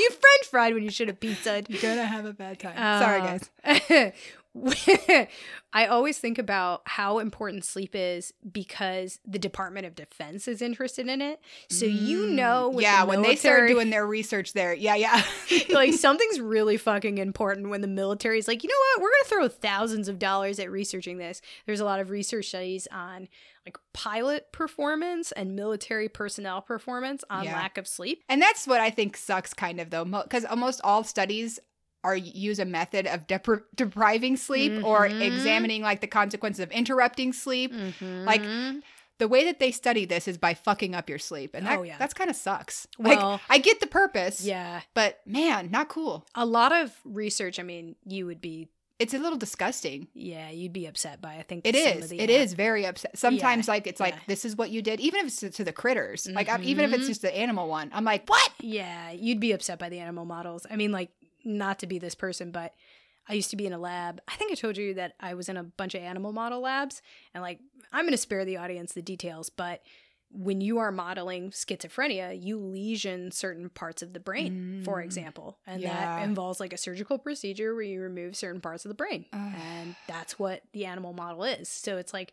[0.00, 1.62] You French fried when you should have pizza.
[1.68, 2.76] You're gonna have a bad time.
[3.02, 4.12] Sorry, Uh, guys.
[5.72, 11.06] I always think about how important sleep is because the Department of Defense is interested
[11.08, 11.40] in it.
[11.68, 15.22] So you know, Mm, yeah, the when they start doing their research there, yeah, yeah,
[15.70, 19.28] like something's really fucking important when the military is like, you know what, we're gonna
[19.28, 21.40] throw thousands of dollars at researching this.
[21.66, 23.28] There's a lot of research studies on
[23.66, 27.54] like pilot performance and military personnel performance on Yeah.
[27.56, 28.24] lack of sleep.
[28.28, 31.58] And that's what I think sucks, kind of though, because almost all studies
[32.02, 35.20] are use a method of depri- depriving sleep or Mhm.
[35.20, 37.72] examining like the consequences of interrupting sleep.
[38.00, 38.82] Like, Mhm.
[39.18, 41.82] The way that they study this is by fucking up your sleep, and that Oh,
[41.82, 41.98] yeah.
[41.98, 42.86] that's kind of sucks.
[42.98, 46.24] Well- like, I get the purpose, yeah, but man, not cool.
[46.34, 47.58] a lot of research.
[47.60, 50.08] I mean, you would be It's a little disgusting.
[50.14, 51.34] yeah, you'd be upset by.
[51.34, 52.04] I think It some is.
[52.04, 53.18] of the It app- is very upset.
[53.18, 55.72] Sometimes, like it's like this is what you did, even if it's to, to the
[55.72, 56.26] critters.
[56.26, 57.08] Like I'm, even if it's Mhm.
[57.08, 58.50] just the animal one, I'm like, what?
[58.60, 60.66] Yeah, you'd be upset by the animal models.
[60.70, 61.10] I mean, like,
[61.44, 62.74] not to be this person, but
[63.28, 64.20] I used to be in a lab.
[64.28, 67.02] I think I told you that I was in a bunch of animal model labs,
[67.34, 67.60] and like,
[67.92, 69.82] I'm going to spare the audience the details, but
[70.32, 75.04] when you are modeling schizophrenia, you lesion certain parts of the brain, for Mm.
[75.04, 76.14] example, and Yeah.
[76.14, 79.96] that involves like a surgical procedure where you remove certain parts of the brain, and
[80.06, 81.68] that's what the animal model is.
[81.68, 82.32] So it's like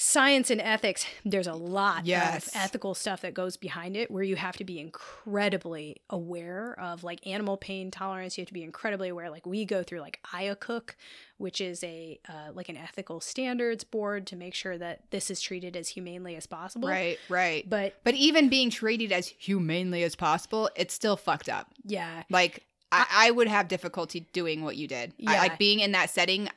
[0.00, 2.46] science and ethics there's a lot Yes.
[2.46, 7.02] of ethical stuff that goes behind it where you have to be incredibly aware of
[7.02, 10.20] like animal pain tolerance you have to be incredibly aware like we go through like
[10.32, 10.90] IACUC
[11.38, 15.40] which is a uh, like an ethical standards board to make sure that this is
[15.40, 17.68] treated as humanely as possible Right, right.
[17.68, 21.72] but But even being treated as humanely as possible, it's still fucked up.
[21.84, 25.12] yeah Like I, I would have difficulty doing what you did.
[25.26, 25.38] I, Yeah.
[25.40, 26.48] like being in that setting.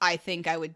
[0.00, 0.74] I think I would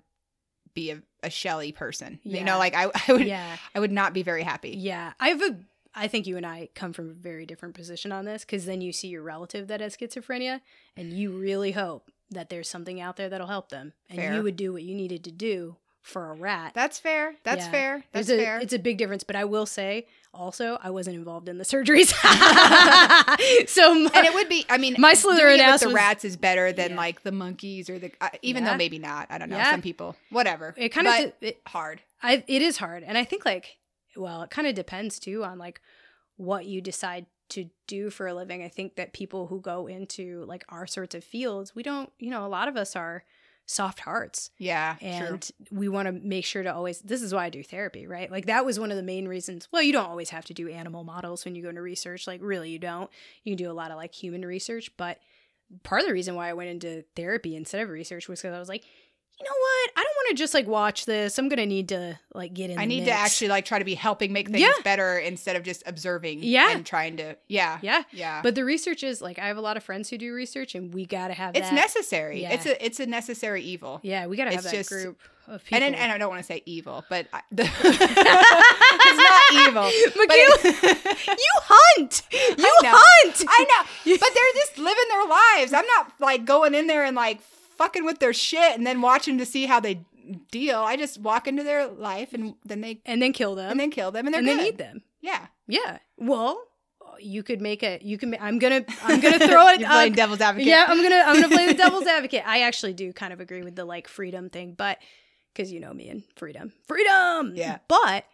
[0.75, 2.21] be a, a shelly person.
[2.23, 4.71] You know, like I, I would yeah I would not be very happy.
[4.71, 5.57] yeah i have a
[5.97, 8.81] I think you and I come from a very different position on this because then
[8.81, 10.61] you see your relative that has schizophrenia
[10.97, 13.93] and you really hope that there's something out there that'll help them.
[14.11, 14.35] And Fair.
[14.35, 16.73] you would do what you needed to do for a rat.
[16.75, 17.37] That's fair.
[17.45, 17.71] That's Yeah.
[17.71, 18.05] fair.
[18.11, 18.59] That's a, fair.
[18.59, 22.09] It's a big difference, but I will say also I wasn't involved in the surgeries.
[23.69, 24.65] so my, and it would be.
[24.69, 26.97] I mean, My Slytherin ass the was- rats is better than Yeah.
[26.97, 28.13] like the monkeys or the.
[28.21, 28.71] Uh, even Yeah.
[28.73, 29.27] though maybe not.
[29.31, 29.57] I don't know.
[29.57, 29.71] Yeah.
[29.71, 30.75] Some people, whatever.
[30.77, 32.01] it kind But of it, hard.
[32.23, 33.77] I it is hard, and I think like
[34.17, 35.81] well, it kind of depends too on like
[36.37, 38.63] what you decide to do for a living.
[38.63, 42.31] I think that people who go into like our sorts of fields, we don't, you
[42.31, 43.25] know, a lot of us are
[43.67, 44.97] soft hearts Yeah.
[45.01, 45.79] and true.
[45.79, 48.31] we want to make sure to always this is why I do therapy, right?
[48.31, 49.69] Like that was one of the main reasons.
[49.73, 52.41] Well, you don't always have to do animal models when you go into research, like
[52.43, 53.11] really you don't.
[53.43, 55.19] You can do a lot of like human research, but
[55.83, 58.59] part of the reason why I went into therapy instead of research was because I
[58.59, 58.85] was like,
[59.39, 59.91] you know what?
[59.97, 61.39] I don't want to just like watch this.
[61.39, 62.79] I'm gonna need to like get in.
[62.79, 64.73] I need to actually like try to be helping make things Yeah.
[64.85, 66.41] better instead of just observing.
[66.43, 66.71] Yeah.
[66.71, 67.37] And trying to.
[67.49, 67.79] Yeah.
[67.83, 68.05] yeah.
[68.13, 68.41] Yeah.
[68.43, 70.95] But the research is like I have a lot of friends who do research, and
[70.95, 71.75] we gotta have it's that.
[71.75, 72.43] necessary.
[72.43, 72.53] Yeah.
[72.53, 74.01] It's a it's a necessary evil.
[74.03, 75.85] Yeah, we gotta have It's that just- group of people.
[75.85, 79.83] And, and I don't want to say evil, but I, the, it's not evil.
[80.17, 80.57] Michaela,
[81.39, 82.23] you hunt.
[82.33, 83.45] You I hunt.
[83.47, 85.73] I know, but they're just living their lives.
[85.75, 87.41] I'm not like going in there and like
[87.77, 90.05] fucking with their shit and then watching to see how they
[90.51, 90.79] deal.
[90.81, 93.71] I just walk into their life and then they and then kill them.
[93.71, 95.03] and then kill them and they're and then eat them.
[95.21, 95.99] Yeah, Yeah.
[96.19, 96.63] Well,
[97.21, 97.99] you could make a.
[98.03, 98.37] You can.
[98.41, 98.85] I'm gonna.
[99.03, 99.81] I'm gonna throw it.
[99.81, 100.67] you're playing uh, devil's advocate.
[100.67, 101.23] yeah, I'm gonna.
[101.27, 102.43] I'm gonna play the devil's advocate.
[102.45, 104.99] I actually do kind of agree with the like freedom thing, but
[105.53, 107.53] because you know me and freedom, freedom.
[107.55, 107.79] Yeah.
[107.87, 108.25] But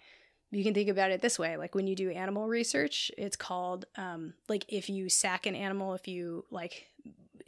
[0.50, 3.84] you can think about it this way: like when you do animal research, it's called
[3.96, 6.86] um like if you sack an animal, if you like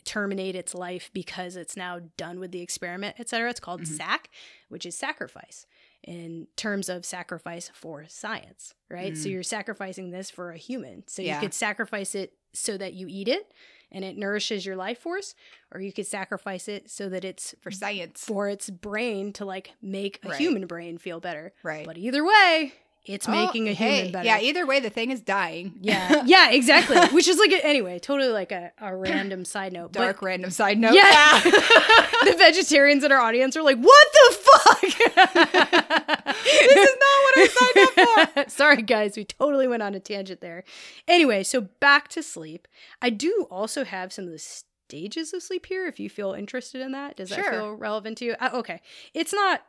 [0.05, 3.51] terminate its life because it's now done with the experiment, etc.
[3.51, 3.87] It's called Mhm.
[3.87, 4.31] sack,
[4.69, 5.67] which is sacrifice
[6.03, 9.17] in terms of sacrifice for science, right?
[9.17, 9.33] So Mm.
[9.33, 11.05] you're sacrificing this for a human.
[11.07, 11.35] So Yeah.
[11.35, 13.53] you could sacrifice it so that you eat it
[13.91, 15.35] and it nourishes your life force,
[15.71, 19.73] or you could sacrifice it so that it's for science, for its brain to like
[19.81, 20.39] make a Right.
[20.39, 21.53] human brain feel better.
[21.63, 21.87] right?
[21.87, 22.73] But either way,
[23.05, 24.27] it's Oh, making a hey, human better.
[24.27, 25.75] Yeah, either way, the thing is dying.
[25.81, 26.99] yeah, yeah, exactly.
[27.15, 29.93] Which is like a, anyway, totally like a, a random side note.
[29.93, 30.95] Dark But random side note.
[30.95, 31.41] Yeah.
[31.43, 34.81] the vegetarians in our audience are like, "What the fuck?
[34.81, 37.89] this is not what I signed
[38.37, 38.51] up for.
[38.51, 40.65] Sorry, guys, we totally went on a tangent there.
[41.09, 42.69] Anyway, so back to sleep.
[43.01, 45.87] I do also have some of the stages of sleep here.
[45.87, 48.35] If you feel interested in that, does that feel relevant to you?
[48.41, 48.81] Uh, okay,
[49.15, 49.63] it's not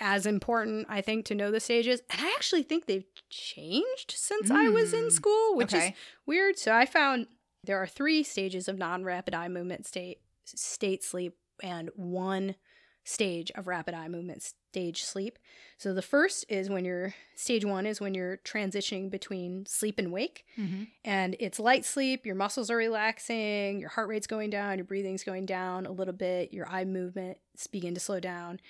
[0.00, 4.50] as important, I think, to know the stages, and I actually think they've changed since
[4.50, 5.92] I was in Mm, school, which is
[6.26, 6.58] weird.
[6.58, 7.28] So I found
[7.64, 12.56] there are three stages of non-rapid eye movement state state sleep and one
[13.04, 15.38] stage of rapid eye movement stage sleep.
[15.78, 20.12] So the first is when you're stage 1 is when you're transitioning between sleep and
[20.12, 20.88] wake Mhm.
[21.04, 25.24] and it's light sleep, your muscles are relaxing, your heart rate's going down, your breathing's
[25.24, 28.60] going down a little bit, your eye movements begin to slow down.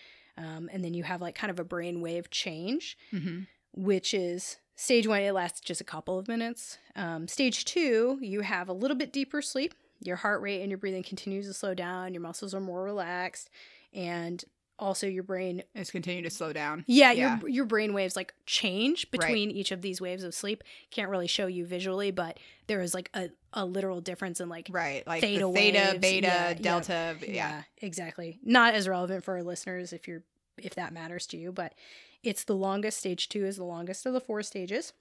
[0.40, 3.46] Um, and then you have like kind of a brain wave change Mhm.
[3.72, 6.78] which is stage one, it lasts just a couple of minutes.
[6.96, 9.74] Um, stage two, you have a little bit deeper sleep.
[10.02, 12.14] Your heart rate and your breathing continues to slow down.
[12.14, 13.50] Your muscles are more relaxed.
[13.92, 14.42] And
[14.78, 16.84] also your brain is continuing to slow down.
[16.86, 17.38] yeah, Yeah.
[17.40, 21.26] your your brain waves like change between each of these waves of sleep can't really
[21.26, 25.20] show you visually but there is like a, a literal difference in like Right, like
[25.20, 26.54] Theta the theta, waves, beta, yeah.
[26.54, 27.16] delta.
[27.20, 27.28] Yeah.
[27.28, 28.38] yeah, exactly.
[28.42, 30.22] Not as relevant for our listeners if you're
[30.62, 31.74] if that matters to you, but
[32.22, 32.98] it's the longest.
[32.98, 34.92] Stage two is the longest of the four stages.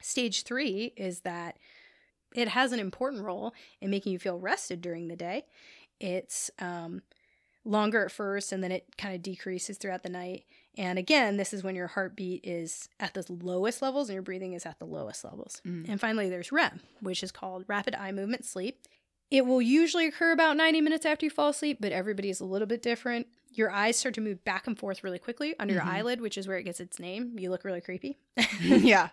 [0.00, 1.58] Stage three is that
[2.34, 5.46] it has an important role in making you feel rested during the day.
[6.00, 7.02] It's um,
[7.64, 10.44] longer at first and then it kind of decreases throughout the night.
[10.76, 14.52] And again, this is when your heartbeat is at the lowest levels and your breathing
[14.52, 15.62] is at the lowest levels.
[15.66, 15.88] Mm.
[15.88, 18.78] And finally, there's REM, which is called rapid eye movement sleep.
[19.30, 22.44] It will usually occur about 90 minutes after you fall asleep, but everybody is a
[22.44, 23.26] little bit different.
[23.56, 25.76] Your eyes start to move back and forth really quickly under Mhm.
[25.78, 27.38] your eyelid, which is where it gets its name.
[27.38, 28.18] You look really creepy.
[28.62, 29.08] yeah.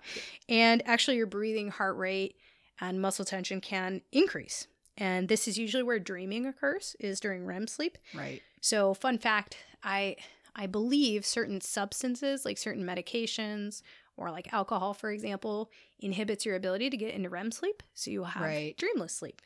[0.50, 2.36] and actually, your breathing, heart rate,
[2.80, 4.68] and muscle tension can increase.
[4.98, 7.98] And this is usually where dreaming occurs, is during REM sleep.
[8.14, 8.42] Right.
[8.62, 10.18] So, fun fact, I
[10.56, 13.82] I believe certain substances, like certain medications
[14.18, 17.82] or like alcohol, for example, inhibits your ability to get into REM sleep.
[17.96, 18.78] So you have Right.
[18.78, 19.42] dreamless sleep,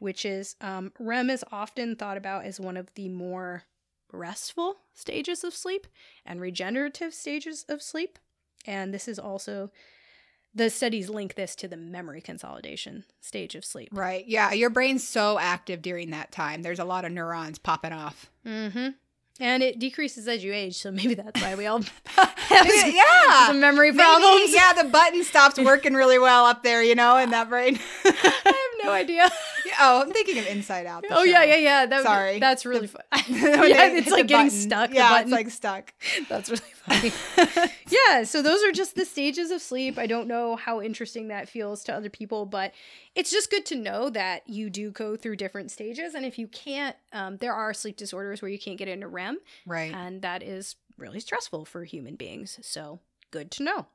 [0.00, 3.62] which is um, REM is often thought about as one of the more
[4.12, 5.86] restful stages of sleep
[6.24, 8.18] and regenerative stages of sleep.
[8.66, 9.70] And this is also
[10.54, 13.88] the studies link this to the memory consolidation stage of sleep.
[13.92, 14.24] Right.
[14.26, 14.52] Yeah.
[14.52, 16.62] Your brain's so active during that time.
[16.62, 18.30] There's a lot of neurons popping off.
[18.44, 18.88] Mm-hmm.
[19.42, 23.46] And it decreases as you age, so maybe that's why we all have some, yeah.
[23.46, 24.52] some memory Maybe, problems.
[24.52, 27.78] yeah, the button stops working really well up there, you know, in that brain.
[28.04, 29.30] I have no idea.
[29.80, 31.04] oh, I'm thinking of Inside Out.
[31.10, 31.48] Oh yeah, show.
[31.48, 31.86] yeah, yeah.
[31.86, 32.38] That, Sorry.
[32.38, 33.02] that's really fun.
[33.28, 34.50] Yeah, it's like getting button.
[34.50, 34.90] stuck.
[34.90, 35.92] the Yeah, it's like stuck.
[36.28, 37.12] That's really funny.
[37.88, 39.98] yeah, so those are just the stages of sleep.
[39.98, 42.72] I don't know how interesting that feels to other people, but
[43.14, 46.14] it's just good to know that you do go through different stages.
[46.14, 49.38] And if you can't, um, there are sleep disorders where you can't get into REM,
[49.66, 49.92] Right.
[49.94, 52.58] and that is really stressful for human beings.
[52.62, 53.86] So good to know.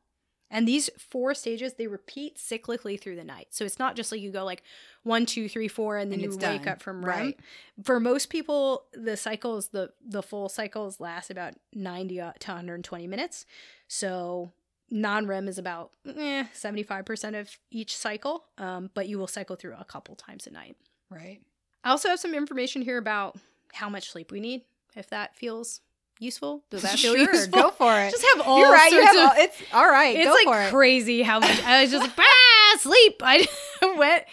[0.51, 3.47] And these four stages, they repeat cyclically through the night.
[3.49, 4.61] So it's not just like you go like
[5.03, 6.73] one, two, three, four, and then And you it's wake done.
[6.73, 7.39] up from REM Right.
[7.83, 13.45] for most people the cycles the the full cycles last about 90 to 120 minutes
[13.87, 14.51] so
[14.91, 19.83] non-rem is about eh, 75% of each cycle um, but you will cycle through a
[19.85, 20.75] couple times a night
[21.09, 21.41] Right.
[21.83, 23.35] i also have some information here about
[23.73, 24.61] how much sleep we need
[24.95, 25.81] if that feels
[26.19, 28.11] useful does that feel sure, useful go for it.
[28.11, 28.91] just have all You're right.
[28.91, 30.15] You have of- all, it's all right.
[30.15, 30.71] it's go like for it.
[30.71, 33.45] crazy how much i was just like ah sleep i
[33.97, 34.23] went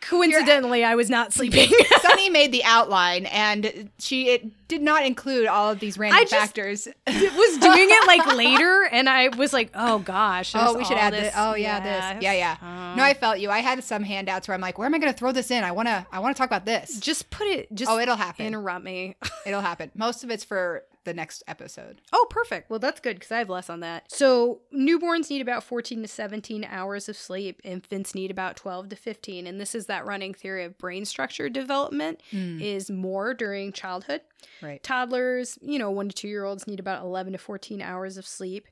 [0.00, 1.68] coincidentally i was not sleeping
[2.00, 6.32] Sunny made the outline, and she it did not include all of these random just-
[6.32, 6.88] factors.
[7.06, 10.96] It was doing it like later, and I was like, "Oh gosh, Oh, we should
[10.96, 11.26] add this.
[11.26, 11.34] this.
[11.36, 12.22] Oh, yeah, this.
[12.22, 12.56] Yeah, yeah.
[12.60, 13.50] Uh, No, I felt you.
[13.50, 15.62] I had some handouts where I'm like, where am I going to throw this in?
[15.62, 16.04] I want to.
[16.10, 16.98] I want to talk about this.
[16.98, 17.72] just put it.
[17.72, 18.46] Just oh, it'll happen.
[18.46, 19.16] interrupt me.
[19.46, 19.90] It'll happen.
[19.94, 22.00] Most of it's for the next episode.
[22.12, 22.70] Oh, perfect.
[22.70, 24.10] Well, that's good because I have less on that.
[24.10, 27.60] So newborns need about 14 to 17 hours of sleep.
[27.64, 31.48] Infants need about 12 to 15, and this is that running theory of brain structure
[31.48, 32.60] development hmm.
[32.60, 34.20] is more during childhood.
[34.60, 34.82] Right.
[34.82, 38.26] Toddlers, you know, one to two year olds need about 11 to 14 hours of
[38.26, 38.68] sleep.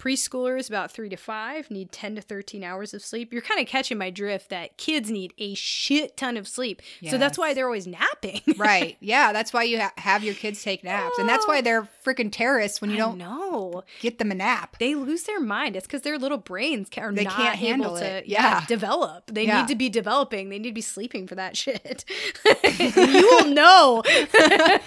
[0.00, 3.34] Preschoolers, about three to five, need 10 to 13 hours of sleep.
[3.34, 6.80] You're kind of catching my drift that kids need a shit ton of sleep.
[7.10, 8.40] So that's why they're always napping.
[8.56, 8.96] Right.
[9.10, 9.32] Yeah.
[9.32, 11.62] That's why you ha- have your kids take naps, and that's why oh.
[11.62, 13.82] they're freaking terrorists when you I don't know.
[14.00, 14.76] get them a nap.
[14.78, 15.76] They lose their mind.
[15.76, 18.26] It's because their little brains are They not can't handle able to it.
[18.26, 18.64] Yeah.
[18.66, 19.26] develop.
[19.32, 19.60] They Yeah.
[19.60, 20.48] need to be developing.
[20.48, 22.04] They need to be sleeping for that shit.
[22.78, 24.02] you will know.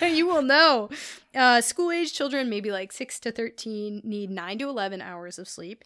[0.01, 0.89] you will know.
[1.35, 5.47] Uh, school age children, maybe like 6 to 13, need 9 to 11 hours of
[5.47, 5.83] sleep.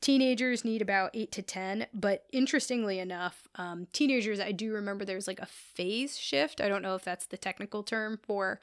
[0.00, 1.86] Teenagers need about 8 to 10.
[1.92, 6.60] But interestingly enough, um, teenagers, I do remember there's like a phase shift.
[6.60, 8.60] I don't know if that's the technical term for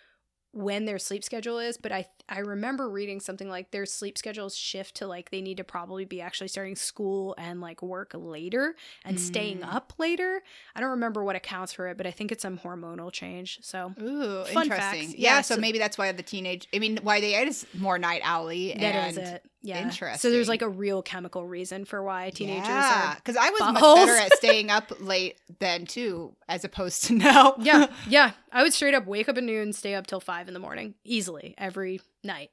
[0.54, 4.56] when their sleep schedule is, but I I remember reading something like their sleep schedules
[4.56, 8.76] shift to like they need to probably be actually starting school and like work later
[9.06, 9.74] and staying Mm.
[9.74, 10.42] up later.
[10.76, 13.60] I don't remember what accounts for it, but I think it's some hormonal change.
[13.62, 14.68] So Ooh, interesting.
[14.70, 15.16] facts.
[15.16, 16.68] Yeah, Yeah, so, so- maybe that's why the teenage.
[16.74, 18.74] I mean, why they is more night owly.
[18.80, 19.82] that is and it.
[19.82, 20.18] Interesting.
[20.20, 23.60] So there's like a real chemical reason for why teenagers yeah, are because I was
[23.60, 27.56] much better at staying up late then too, as opposed to now.
[27.60, 28.32] yeah, yeah.
[28.52, 30.96] I would straight up wake up at noon, stay up till five in the morning,
[31.04, 32.50] easily every night.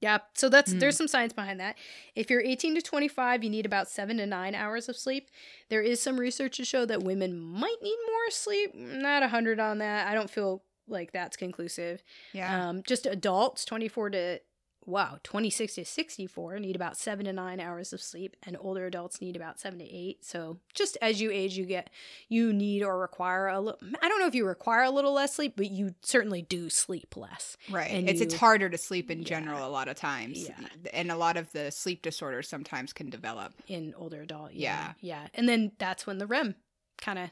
[0.00, 0.78] Yeah, so that's Mm.
[0.78, 1.76] there's some science behind that.
[2.14, 5.28] If you're 18 to 25, you need about seven to nine hours of sleep.
[5.70, 8.74] There is some research to show that women might need more sleep.
[8.76, 10.06] Not a hundred on that.
[10.06, 12.02] I don't feel like that's conclusive.
[12.32, 12.68] yeah.
[12.68, 14.40] Um, just adults, 24 to
[14.88, 19.20] wow, 26 to 64 need about seven to nine hours of sleep, and older adults
[19.20, 20.24] need about seven to eight.
[20.24, 21.90] So just as you age, you get
[22.28, 23.78] you need or require a little.
[24.02, 27.16] I don't know if you require a little less sleep, but you certainly do sleep
[27.16, 27.56] less.
[27.70, 27.90] Right.
[27.90, 29.24] and It's it's harder to sleep in Yeah.
[29.26, 30.38] general a lot of times.
[30.48, 30.56] Yeah.
[30.92, 33.52] And a lot of the sleep disorders sometimes can develop.
[33.68, 34.52] in older adult.
[34.54, 34.94] Yeah.
[35.00, 35.28] Yeah.
[35.34, 36.54] And then that's when the REM
[37.00, 37.30] kind of,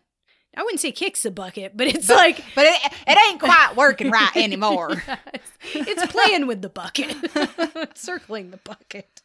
[0.56, 4.10] I wouldn't say kicks the bucket, but it's like, But it, it ain't quite working
[4.10, 5.02] right anymore.
[5.06, 5.50] Yeah, it's,
[6.02, 7.14] it's playing with the bucket,
[7.96, 9.20] circling the bucket.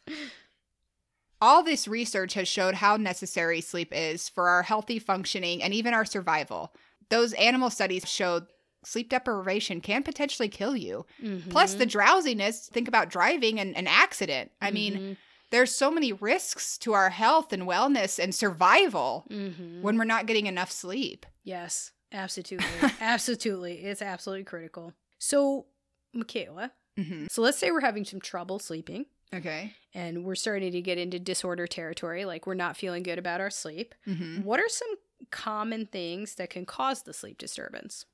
[1.40, 5.92] All this research has showed how necessary sleep is for our healthy functioning and even
[5.94, 6.72] our survival.
[7.08, 8.46] Those animal studies showed
[8.84, 11.04] sleep deprivation can potentially kill you.
[11.50, 11.78] Plus, Mm-hmm.
[11.78, 14.50] the drowsiness, think about driving and an accident.
[14.60, 15.16] I mean, Mhm.
[15.52, 19.82] There's so many risks to our health and wellness and survival Mhm.
[19.82, 21.24] when we're not getting enough sleep.
[21.44, 22.58] Yes, absolutely.
[23.00, 23.84] absolutely.
[23.84, 24.92] It's absolutely critical.
[25.18, 25.66] So,
[26.12, 29.72] Michaela, hmm so let's say we're having some trouble sleeping Okay.
[29.94, 33.48] and we're starting to get into disorder territory, like we're not feeling good about our
[33.50, 33.94] sleep.
[34.04, 34.94] hmm What are some
[35.30, 38.04] common things that can cause the sleep disturbance?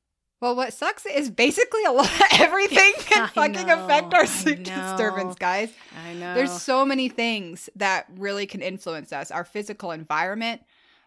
[0.40, 5.34] Well, what sucks is basically a lot everything can fucking know, affect our sleep disturbance,
[5.34, 5.72] guys.
[6.06, 6.34] I know.
[6.34, 9.30] There's so many things that really can influence us.
[9.30, 10.62] Our physical environment,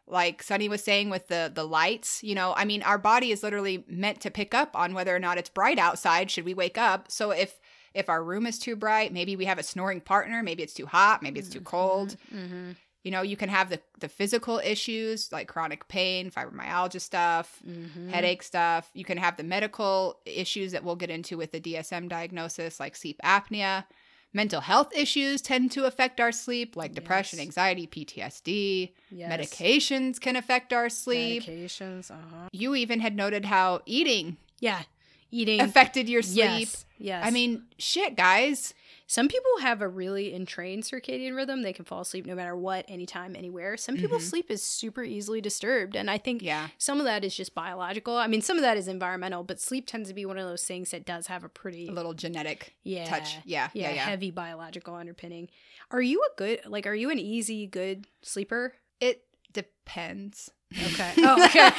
[0.08, 3.44] like Sunny was saying with the the lights, you know, I mean, our body is
[3.44, 6.78] literally meant to pick up on whether or not it's bright outside should we wake
[6.78, 7.10] up.
[7.10, 7.60] So if
[7.94, 10.86] if our room is too bright, maybe we have a snoring partner, maybe it's too
[10.86, 12.17] hot, maybe it's too cold.
[12.29, 12.71] hmm
[13.04, 18.10] You know, you can have the the physical issues like chronic pain, fibromyalgia stuff, Mhm.
[18.12, 18.89] headache stuff.
[18.93, 22.95] You can have the medical issues that we'll get into with the DSM diagnosis, like
[22.95, 23.85] sleep apnea.
[24.33, 27.47] Mental health issues tend to affect our sleep, like depression, Yes.
[27.47, 28.93] anxiety, PTSD.
[29.10, 29.29] Yes.
[29.31, 31.43] Medications can affect our sleep.
[31.43, 32.10] Medications.
[32.12, 32.47] Uh-huh.
[32.54, 34.83] You even had noted how eating Yeah.
[35.31, 35.60] Eating.
[35.60, 36.69] affected your sleep.
[36.69, 36.85] Yes.
[36.97, 37.25] Yes.
[37.25, 38.73] I mean, shit, guys.
[39.12, 41.64] Some people have a really entrained circadian rhythm.
[41.64, 43.76] They can fall asleep no matter what, anytime, anywhere.
[43.76, 44.30] Some people's Mhm.
[44.30, 45.98] sleep is super easily disturbed.
[45.98, 46.70] And I think Yeah.
[46.78, 48.16] some of that is just biological.
[48.16, 50.64] I mean, some of that is environmental, but sleep tends to be one of those
[50.64, 53.36] things that does have a pretty A little genetic yeah, touch.
[53.44, 53.68] Yeah.
[53.74, 53.96] yeah, Yeah.
[53.96, 54.06] Yeah.
[54.06, 55.50] heavy biological underpinning.
[55.92, 58.76] Are you a good like are you an easy good sleeper?
[59.02, 60.52] It depends.
[60.74, 61.14] Okay.
[61.18, 61.70] Oh, okay.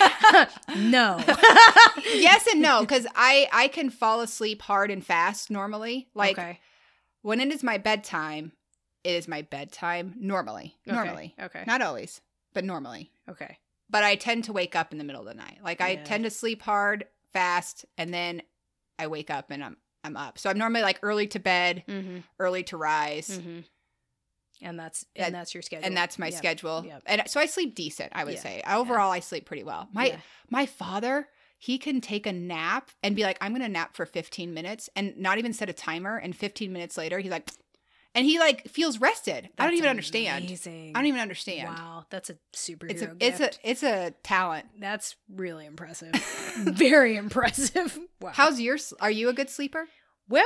[0.77, 1.19] no.
[2.13, 6.09] yes and no, because I I can fall asleep hard and fast normally.
[6.15, 6.61] Like okay.
[7.23, 8.53] When it is my bedtime,
[9.05, 10.77] it is my bedtime normally.
[10.87, 10.95] Okay.
[10.95, 11.65] Normally, Okay.
[11.67, 12.21] not always,
[12.53, 13.11] but normally.
[13.29, 13.59] Okay.
[13.91, 15.59] But I tend to wake up in the middle of the night.
[15.63, 18.43] Like I tend to sleep hard, fast, and then
[18.99, 20.37] I wake up and I'm I'm up.
[20.39, 22.19] So I'm normally like early to bed, Mm-hmm.
[22.41, 23.29] early to rise.
[23.29, 23.61] Mm-hmm.
[24.61, 25.87] And that's That- and that's your schedule.
[25.87, 26.39] And that's my Yep.
[26.39, 26.85] schedule.
[26.87, 27.03] Yep.
[27.07, 28.41] And so I sleep decent, I would Yeah.
[28.41, 28.63] say.
[28.67, 29.89] Overall, I sleep pretty well.
[29.93, 30.21] My Yeah.
[30.51, 31.29] my father,
[31.63, 35.17] he can take a nap and be like, I'm gonna nap for 15 minutes and
[35.17, 36.17] not even set a timer.
[36.17, 37.49] And 15 minutes later, he's like,
[38.17, 39.35] and he like feels rested.
[39.35, 40.45] I don't That's even understand.
[40.45, 41.69] I don't even understand.
[41.69, 43.23] Wow, that's a superhero It's a gift.
[43.23, 44.67] it's a it's a talent.
[44.81, 46.13] that's really impressive.
[46.57, 47.97] Very impressive.
[48.21, 48.31] Wow.
[48.35, 49.87] How's your are you a good sleeper?
[50.29, 50.45] Well,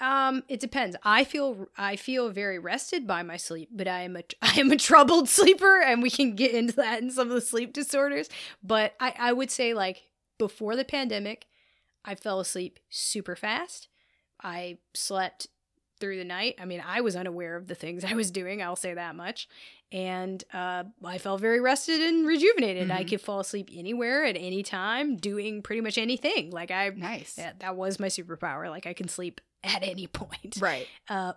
[0.00, 0.96] um, it depends.
[1.04, 4.72] I feel I feel very rested by my sleep, but I am a I am
[4.72, 8.28] a troubled sleeper, and we can get into that in some of the sleep disorders.
[8.62, 10.02] But I I would say like
[10.38, 11.46] before the pandemic,
[12.04, 13.88] I fell asleep super fast.
[14.42, 15.48] I slept
[16.00, 16.54] through the night.
[16.60, 18.62] I mean, I was unaware of the things I was doing.
[18.62, 19.48] I'll say that much.
[19.90, 22.90] And uh, I felt very rested and rejuvenated.
[22.90, 23.08] I Mhm.
[23.08, 26.50] could fall asleep anywhere at any time, doing pretty much anything.
[26.50, 27.34] Like I Nice.
[27.34, 28.68] that, that was my superpower.
[28.70, 30.58] Like I can sleep at any point.
[30.60, 30.86] Right.
[31.08, 31.32] Uh,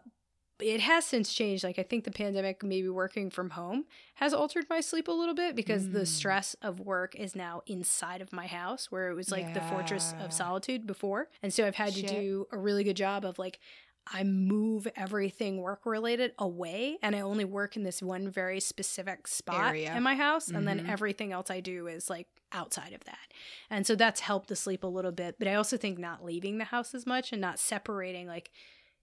[0.64, 1.64] it has since changed.
[1.64, 3.86] Like I think the pandemic, maybe working from home,
[4.16, 6.08] has altered my sleep a little bit because the Mm.
[6.08, 10.14] stress of work is now inside of my house, where it was like the fortress
[10.20, 11.30] of solitude before.
[11.44, 12.08] And so I've had Shit.
[12.08, 13.60] to do a really good job of like.
[14.08, 19.28] I move everything work related away and I only work in this one very specific
[19.28, 19.94] spot Area.
[19.96, 20.90] in my house and then Mhm.
[20.90, 23.32] everything else I do is like outside of that.
[23.70, 25.36] And so that's helped the sleep a little bit.
[25.38, 28.50] But I also think not leaving the house as much and not separating like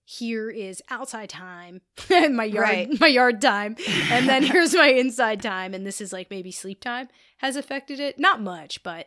[0.09, 2.89] here is outside time and my yard Right.
[2.99, 3.75] my yard time
[4.09, 7.99] and then here's my inside time and this is like maybe sleep time has affected
[7.99, 8.17] it.
[8.17, 9.05] Not much, but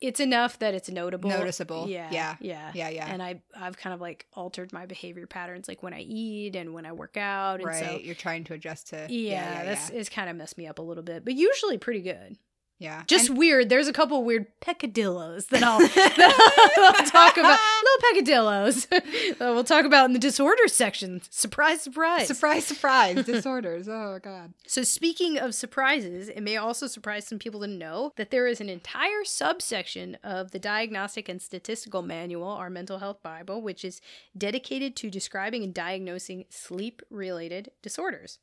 [0.00, 1.28] it's enough that it's notable.
[1.28, 1.86] Noticeable.
[1.88, 2.08] Yeah.
[2.10, 2.36] Yeah.
[2.40, 2.70] Yeah.
[2.74, 3.06] Yeah, yeah.
[3.12, 6.72] And I I've kind of like altered my behavior patterns like when I eat and
[6.72, 7.84] when I work out and right.
[7.84, 9.98] so You're trying to adjust to yeah, yeah, that's yeah.
[9.98, 12.38] it's kind of messed me up a little bit, but usually pretty good.
[12.78, 13.02] Yeah.
[13.08, 13.68] Just And- weird.
[13.68, 17.58] There's a couple weird peccadillos that I'll, that I'll talk about.
[17.84, 18.86] Little peccadillos
[19.38, 21.20] that we'll talk about in the disorders section.
[21.30, 22.28] Surprise, surprise.
[22.28, 23.88] surprise surprise disorders.
[23.88, 24.54] Oh god.
[24.66, 28.60] So, speaking of surprises, it may also surprise some people to know that there is
[28.60, 34.00] an entire subsection of the Diagnostic and Statistical Manual, our mental health Bible, which is
[34.36, 38.38] dedicated to describing and diagnosing sleep related disorders.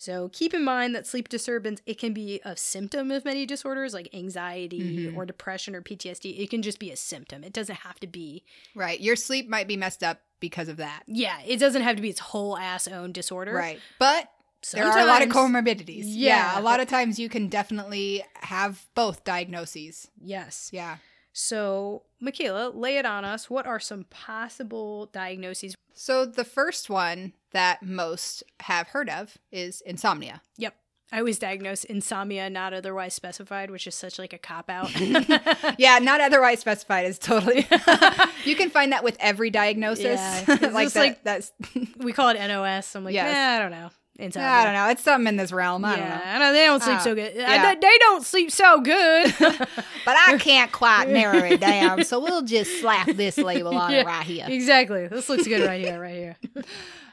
[0.00, 3.92] So, keep in mind that sleep disturbance, it can be a symptom of many disorders
[3.92, 5.16] like anxiety Mhm.
[5.16, 6.38] or depression or PTSD.
[6.38, 7.42] It can just be a symptom.
[7.42, 8.44] It doesn't have to be,
[8.76, 9.00] Right.
[9.00, 11.02] Your sleep might be messed up because of that.
[11.08, 13.52] yeah, it doesn't have to be its whole ass own disorder.
[13.52, 13.80] Right.
[13.98, 14.30] But
[14.72, 16.02] there are a lot of comorbidities.
[16.06, 16.54] Yeah.
[16.54, 16.60] Yeah.
[16.60, 20.08] A lot of times you can definitely have both diagnoses.
[20.20, 20.70] Yes.
[20.72, 20.98] Yeah.
[21.32, 23.48] So, Michaela, lay it on us.
[23.48, 25.74] What are some possible diagnoses?
[25.94, 30.42] So the first one that most have heard of is insomnia.
[30.56, 30.74] Yep.
[31.10, 34.90] I always diagnose insomnia not otherwise specified, which is such like a cop out.
[35.78, 37.66] yeah, not otherwise specified is totally.
[38.44, 40.04] you can find that with every diagnosis.
[40.04, 41.50] Yeah, like that, like- that's.
[41.96, 42.94] we call it NOS.
[42.94, 43.34] I'm like, Yes.
[43.34, 43.90] nah, I don't know.
[44.18, 44.48] Insomnia.
[44.50, 44.88] I don't know.
[44.88, 45.84] It's something in this realm.
[45.84, 46.22] I don't yeah, know.
[46.24, 47.32] I know they don't sleep Ah, so good.
[47.36, 47.62] yeah.
[47.68, 49.34] I, they don't sleep so good.
[50.04, 54.00] But I can't quite narrow it down, so we'll just slap this label on Yeah.
[54.00, 54.46] it right here.
[54.48, 55.06] exactly.
[55.06, 56.00] This looks good right here.
[56.00, 56.36] Right here.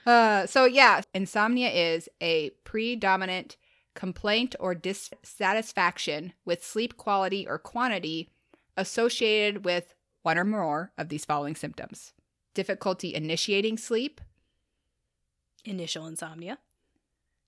[0.08, 3.58] Uh, so yeah, insomnia is a predominant
[3.96, 8.30] complaint or dissatisfaction with sleep quality or quantity
[8.78, 12.14] associated with one or more of these following symptoms:
[12.54, 14.22] difficulty initiating sleep,
[15.66, 16.60] Initial insomnia,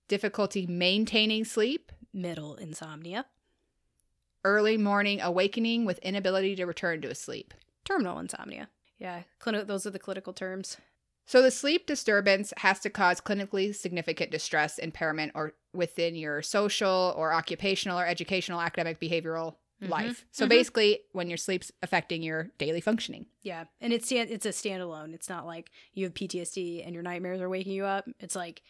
[0.08, 3.26] difficulty maintaining sleep, middle insomnia,
[4.44, 7.54] early morning awakening with inability to return to a sleep,
[7.84, 8.68] terminal insomnia.
[8.98, 9.22] Yeah.
[9.44, 10.76] Those are the clinical terms.
[11.26, 17.12] So the sleep disturbance has to cause clinically significant distress, impairment, or within your social
[17.16, 19.90] or occupational or educational, academic, behavioral Mhm.
[19.90, 20.26] life.
[20.32, 20.48] So Mhm.
[20.48, 23.26] basically, when your sleep's affecting your daily functioning.
[23.42, 25.12] Yeah, and it's it's a standalone.
[25.14, 28.08] It's not like you have PTSD and your nightmares are waking you up.
[28.18, 28.62] It's like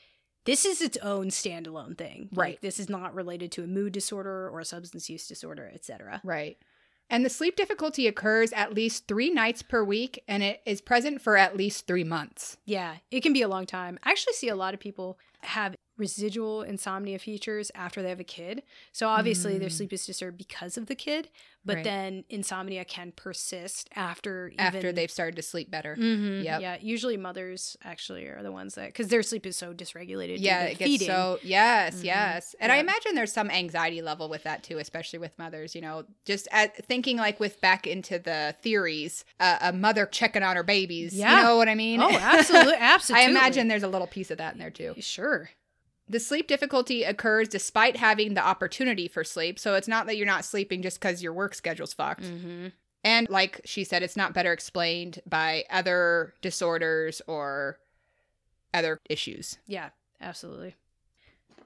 [0.49, 2.31] this is its own standalone thing.
[2.33, 2.61] Like, Right.
[2.63, 6.23] this is not related to a mood disorder or a substance use disorder, etc.
[6.25, 6.57] Right.
[7.11, 11.21] And the sleep difficulty occurs at least three nights per week, and it is present
[11.21, 12.57] for at least three months.
[12.65, 13.99] Yeah, it can be a long time.
[14.05, 18.25] I actually see a lot of people have residual insomnia features after they have a
[18.25, 18.63] kid.
[18.93, 19.73] So obviously their Mm.
[19.73, 21.29] sleep is disturbed because of the kid,
[21.65, 21.85] but Right.
[21.85, 25.97] then insomnia can persist after even After they've started to sleep better.
[25.97, 26.61] Mhm, Yep.
[26.61, 30.37] Yeah, usually mothers actually are the ones that because their sleep is so dysregulated.
[30.41, 31.09] Yeah, it gets feeding.
[31.09, 32.05] so yes, Mhm.
[32.05, 35.75] yes, and I imagine there's some anxiety level with that too, especially with mothers.
[35.75, 40.43] You know, just at thinking like with back into the theories, uh, a mother checking
[40.45, 41.15] on her babies.
[41.15, 41.39] Yeah.
[41.39, 42.01] you know what I mean?
[42.01, 43.27] Oh, absolutely, absolutely.
[43.27, 44.95] I imagine there's a little piece of that in there too.
[45.01, 45.51] Sure.
[46.09, 50.27] The sleep difficulty occurs despite having the opportunity for sleep, so it's not that you're
[50.27, 52.23] not sleeping just because your work schedule's fucked.
[52.23, 52.69] Mm-hmm.
[53.05, 57.79] And like she said, it's not better explained by other disorders or
[58.75, 59.59] other issues.
[59.67, 59.91] Yeah,
[60.21, 60.77] absolutely.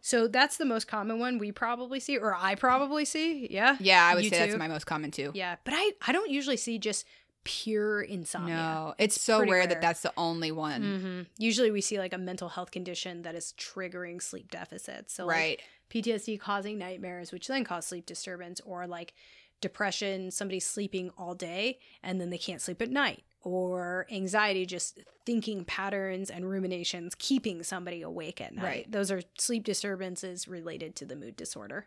[0.04, 3.46] So that's the most common one we probably see, or I probably see.
[3.48, 3.76] Yeah.
[3.78, 5.30] Yeah, I would You say that's my most common too.
[5.32, 5.56] Yeah.
[5.64, 7.06] But I, I don't usually see just
[7.44, 8.54] pure insomnia.
[8.54, 9.66] No, it's, so rare, rare.
[9.66, 10.82] that that's the only one.
[10.82, 15.14] hmm Usually we see like a mental health condition that is triggering sleep deficits.
[15.14, 15.62] So like, right.
[15.90, 19.14] PTSD causing nightmares, which then cause sleep disturbance, or like
[19.60, 25.00] depression, somebody sleeping all day and then they can't sleep at night, or anxiety, just
[25.24, 28.64] thinking patterns and ruminations keeping somebody awake at night.
[28.64, 28.90] Right.
[28.92, 31.86] Those are sleep disturbances related to the mood disorder.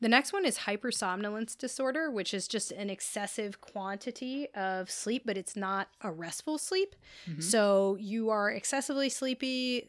[0.00, 5.38] The next one is hypersomnolence disorder, which is just an excessive quantity of sleep, but
[5.38, 6.94] it's not a restful sleep.
[7.26, 7.42] Mhm.
[7.42, 9.88] So you are excessively sleepy.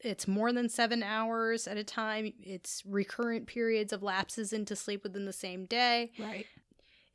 [0.00, 2.32] It's more than seven hours at a time.
[2.40, 6.12] It's recurrent periods of lapses into sleep within the same day.
[6.18, 6.46] Right.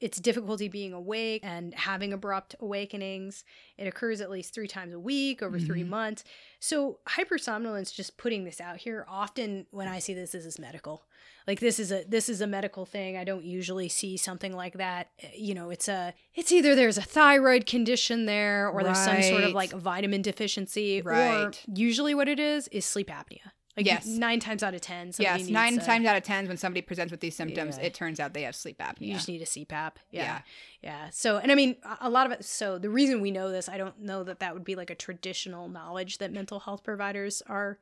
[0.04, 3.44] It's difficulty being awake and having abrupt awakenings.
[3.78, 5.88] It occurs at least three times a week over three Mhm.
[5.88, 6.24] months.
[6.60, 11.06] So hypersomnolence, just putting this out here, often when I see this, this is medical.
[11.48, 13.18] Like this is a this is a medical thing.
[13.18, 15.10] I don't usually see something like that.
[15.24, 19.22] Uh, You know, it's a it's either there's a thyroid condition there or there's some
[19.24, 21.16] sort of like vitamin deficiency, Right.
[21.42, 21.62] or Right.
[21.76, 23.52] usually what it is is sleep apnea.
[23.76, 24.06] Like Yes.
[24.06, 27.10] nine times out of ten, Yes, nine a- times out of ten, when somebody presents
[27.12, 27.86] with these symptoms, Yeah.
[27.86, 29.02] it turns out they have sleep apnea.
[29.08, 29.94] You just need a CPAP.
[30.12, 30.22] Yeah.
[30.24, 30.42] Yeah.
[30.84, 31.10] yeah.
[31.10, 32.46] So, and I mean, a- lot of it.
[32.46, 34.96] So, the reason we know this, I don't know that that would be like a
[34.96, 37.80] traditional knowledge that mental health providers are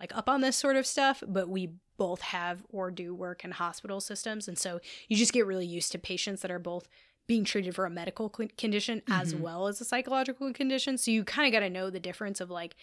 [0.00, 3.50] like up on this sort of stuff, but we both have or do work in
[3.52, 4.48] hospital systems.
[4.48, 6.88] And so you just get really used to patients that are both
[7.26, 9.40] being treated for a medical condition as Mhm.
[9.40, 10.98] well as a psychological condition.
[10.98, 12.74] So, you kind of got to know the difference of like,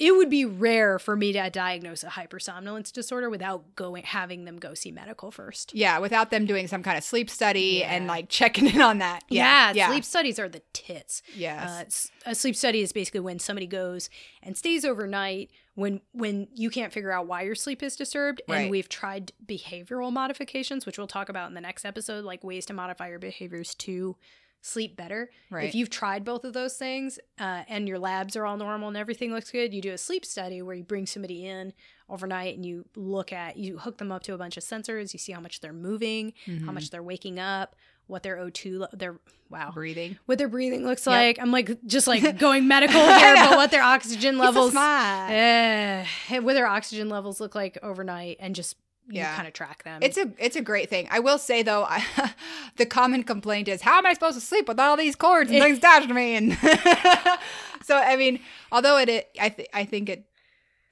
[0.00, 4.56] it would be rare for me to diagnose a hypersomnolence disorder without going having them
[4.58, 5.74] go see medical first.
[5.74, 9.24] Yeah, without them doing some kind of sleep study and like checking in on that.
[9.28, 11.22] Yeah, Yeah, sleep studies are the tits.
[11.36, 12.10] Yes.
[12.26, 14.08] Uh, a sleep study is basically when somebody goes
[14.42, 18.62] and stays overnight when when you can't figure out why your sleep is disturbed Right.
[18.62, 22.66] and we've tried behavioral modifications which we'll talk about in the next episode like ways
[22.66, 24.16] to modify your behaviors to
[24.62, 25.68] sleep better right.
[25.68, 28.96] if you've tried both of those things uh, and your labs are all normal and
[28.96, 31.72] everything looks good you do a sleep study where you bring somebody in
[32.08, 35.18] overnight and you look at you hook them up to a bunch of sensors you
[35.18, 36.74] see how much they're moving how Mhm.
[36.74, 37.74] much they're waking up
[38.06, 40.18] what their o2 their wow breathing.
[40.26, 41.12] what their breathing looks Yep.
[41.12, 41.38] like.
[41.40, 46.04] I'm like just like going medical here, but what their oxygen levels, eh,
[46.40, 48.76] what their oxygen levels look like overnight, and just
[49.10, 49.34] you Yeah.
[49.36, 50.00] kind of track them.
[50.02, 51.08] It's a it's a great thing.
[51.10, 52.32] I will say though, I,
[52.76, 55.60] the common complaint is, how am I supposed to sleep with all these cords and
[55.62, 56.36] things attached to me?
[56.36, 56.56] And
[57.82, 58.40] so I mean,
[58.72, 60.24] although it, it I th- I think it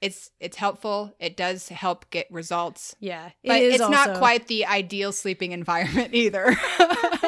[0.01, 1.13] it's it's helpful.
[1.19, 6.13] It does help get results, yeah, it but it's not quite the ideal sleeping environment
[6.13, 6.55] either.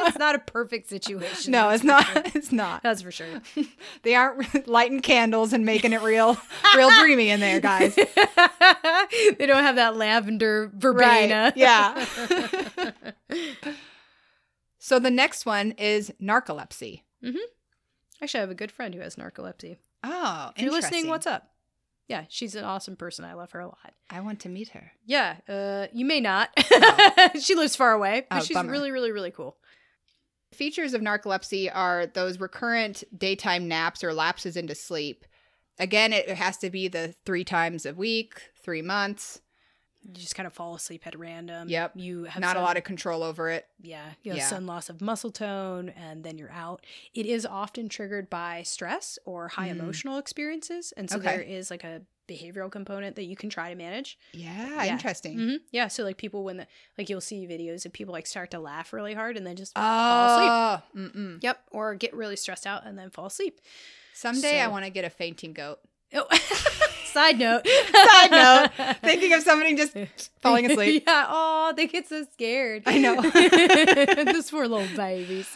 [0.06, 1.52] It's not a perfect situation.
[1.52, 2.06] no, it's not.
[2.06, 2.24] sure.
[2.36, 2.84] It's not.
[2.84, 3.42] That's for sure.
[4.04, 6.38] They aren't lighting candles and making it real,
[6.76, 7.96] real dreamy in there, guys.
[7.96, 11.54] they don't have that lavender verbena.
[11.56, 12.06] Right, yeah.
[14.80, 17.04] So the next one is narcolepsy.
[18.22, 19.78] Actually, I have a good friend who has narcolepsy.
[20.04, 21.48] Oh, If you're listening, what's up?
[22.08, 23.24] Yeah, she's an awesome person.
[23.26, 23.94] I love her a lot.
[24.10, 24.92] I want to meet her.
[25.06, 26.50] Yeah, uh, you may not.
[27.40, 28.72] she lives far away, but Oh, she's bummer.
[28.72, 29.56] really, really, really cool.
[30.52, 35.26] Features of narcolepsy are those recurrent daytime naps or lapses into sleep.
[35.80, 39.42] Again, it has to be the three times a week, three months.
[40.04, 41.70] You just kind of fall asleep at random.
[41.70, 41.92] Yep.
[41.96, 43.68] You have Not a lot of control over it.
[43.82, 44.48] yeah, you have Yeah.
[44.48, 46.86] some loss of muscle tone, and then you're out.
[47.14, 49.80] It is often triggered by stress or high Mm.
[49.80, 51.28] emotional experiences, and so Okay.
[51.38, 54.18] there is like a behavioral component that you can try to manage.
[54.34, 54.94] Yeah, Yeah.
[54.94, 55.38] interesting.
[55.38, 56.68] hmm Yeah, so like people when the,
[56.98, 59.74] like you'll see videos of people like start to laugh really hard and then just
[59.74, 60.52] fall asleep.
[60.52, 61.44] Oh, mm-mm.
[61.44, 63.60] Yep, or get really stressed out and then fall asleep.
[64.14, 65.80] someday I want to get a fainting goat.
[66.14, 66.28] Oh.
[67.12, 67.68] Side note.
[67.68, 69.96] Side note, Thinking of somebody just
[70.42, 71.04] falling asleep.
[71.08, 71.26] yeah.
[71.30, 72.84] Oh, they get so scared.
[72.86, 73.22] I know.
[74.32, 75.48] Those poor little babies.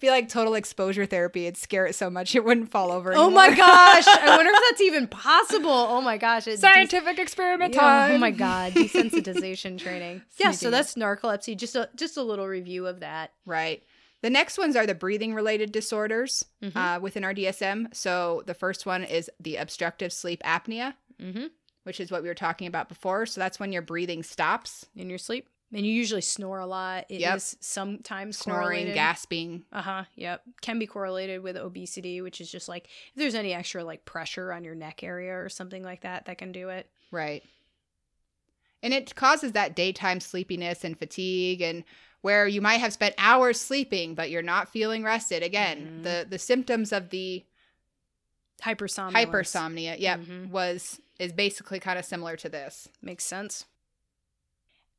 [0.00, 1.46] Be like total exposure therapy.
[1.46, 3.12] It'd scare it so much it wouldn't fall over.
[3.14, 4.06] Oh my gosh.
[4.06, 5.70] I wonder if that's even possible.
[5.70, 6.46] Oh my gosh.
[6.46, 8.12] It Scientific experiment Yeah, time.
[8.12, 10.22] oh my god, desensitization training.
[10.38, 11.56] Yeah, so that's narcolepsy.
[11.56, 13.32] Just a just a little review of that.
[13.46, 13.82] Right.
[14.22, 16.76] The next ones are the breathing related disorders Mhm.
[16.76, 17.88] uh, within our DSM.
[17.92, 21.46] So the first one is the obstructive sleep apnea, Mm-hmm.
[21.82, 23.26] which is what we were talking about before.
[23.26, 27.06] So that's when your breathing stops, In your sleep, and you usually snore a lot.
[27.08, 27.40] It is Yep.
[27.60, 28.94] sometimes snoring, correlated.
[28.94, 29.64] gasping.
[29.72, 30.04] Uh huh.
[30.14, 30.42] Yep.
[30.60, 34.52] Can be correlated with obesity, which is just like if there's any extra like pressure
[34.52, 36.88] on your neck area or something like that, that can do it.
[37.10, 37.42] Right.
[38.84, 41.84] And it causes that daytime sleepiness and fatigue and
[42.22, 45.42] where you might have spent hours sleeping but you're not feeling rested.
[45.42, 46.02] Again, Mhm.
[46.04, 47.44] the the symptoms of the
[48.62, 49.12] Hypersomnolence.
[49.12, 50.48] hypersomnia, yep, Mhm.
[50.50, 52.88] was is basically kind of similar to this.
[53.00, 53.66] Makes sense.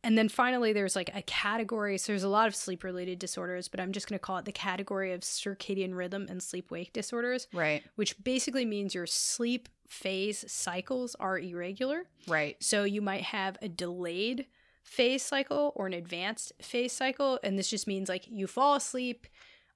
[0.05, 1.97] And then finally, there's like a category.
[1.97, 4.43] So there's a lot of sleep related disorders, but I'm just going to call it
[4.45, 7.83] the category of circadian rhythm and sleep wake disorders, Right.
[7.95, 12.05] which basically means your sleep phase cycles are irregular.
[12.27, 12.61] Right.
[12.61, 14.47] So you might have a delayed
[14.83, 17.39] phase cycle or an advanced phase cycle.
[17.43, 19.27] And this just means like you fall asleep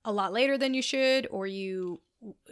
[0.06, 2.02] a lot later than you should, or you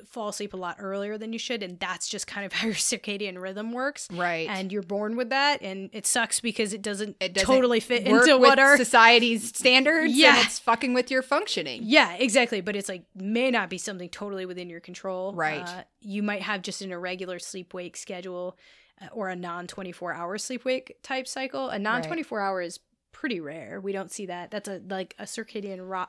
[0.06, 1.64] fall asleep a lot earlier than you should.
[1.64, 4.48] And that's just kind of how your circadian rhythm works Right.
[4.50, 8.06] and you're born with that and it sucks because it doesn't, It doesn't totally fit
[8.06, 10.38] into what our society's standards Yeah.
[10.38, 11.82] and it's fucking with your functioning.
[11.84, 15.68] yeah exactly but it's like may not be something totally within your control Right.
[15.68, 18.58] uh, you might have just an irregular sleep wake schedule
[19.02, 21.70] Uh, or a non 24 hour sleep wake type cycle.
[21.70, 22.80] A non 24 hour is
[23.12, 23.82] pretty rare.
[23.82, 24.52] We don't see that.
[24.52, 26.06] That's a like a circadian ro-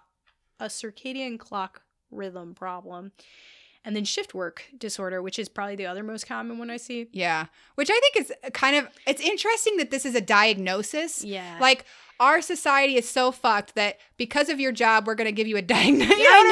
[0.61, 3.13] a circadian clock rhythm problem.
[3.85, 7.09] And then shift work disorder which is probably the other most common one i see.
[7.13, 7.47] Yeah.
[7.77, 11.25] Which I think is kind of it's interesting that this is a diagnosis.
[11.25, 11.59] yeah.
[11.61, 11.85] Like
[12.21, 15.57] our society is so fucked that because of your job, we're going to give you
[15.57, 16.17] a diagnosis.
[16.19, 16.43] yeah, I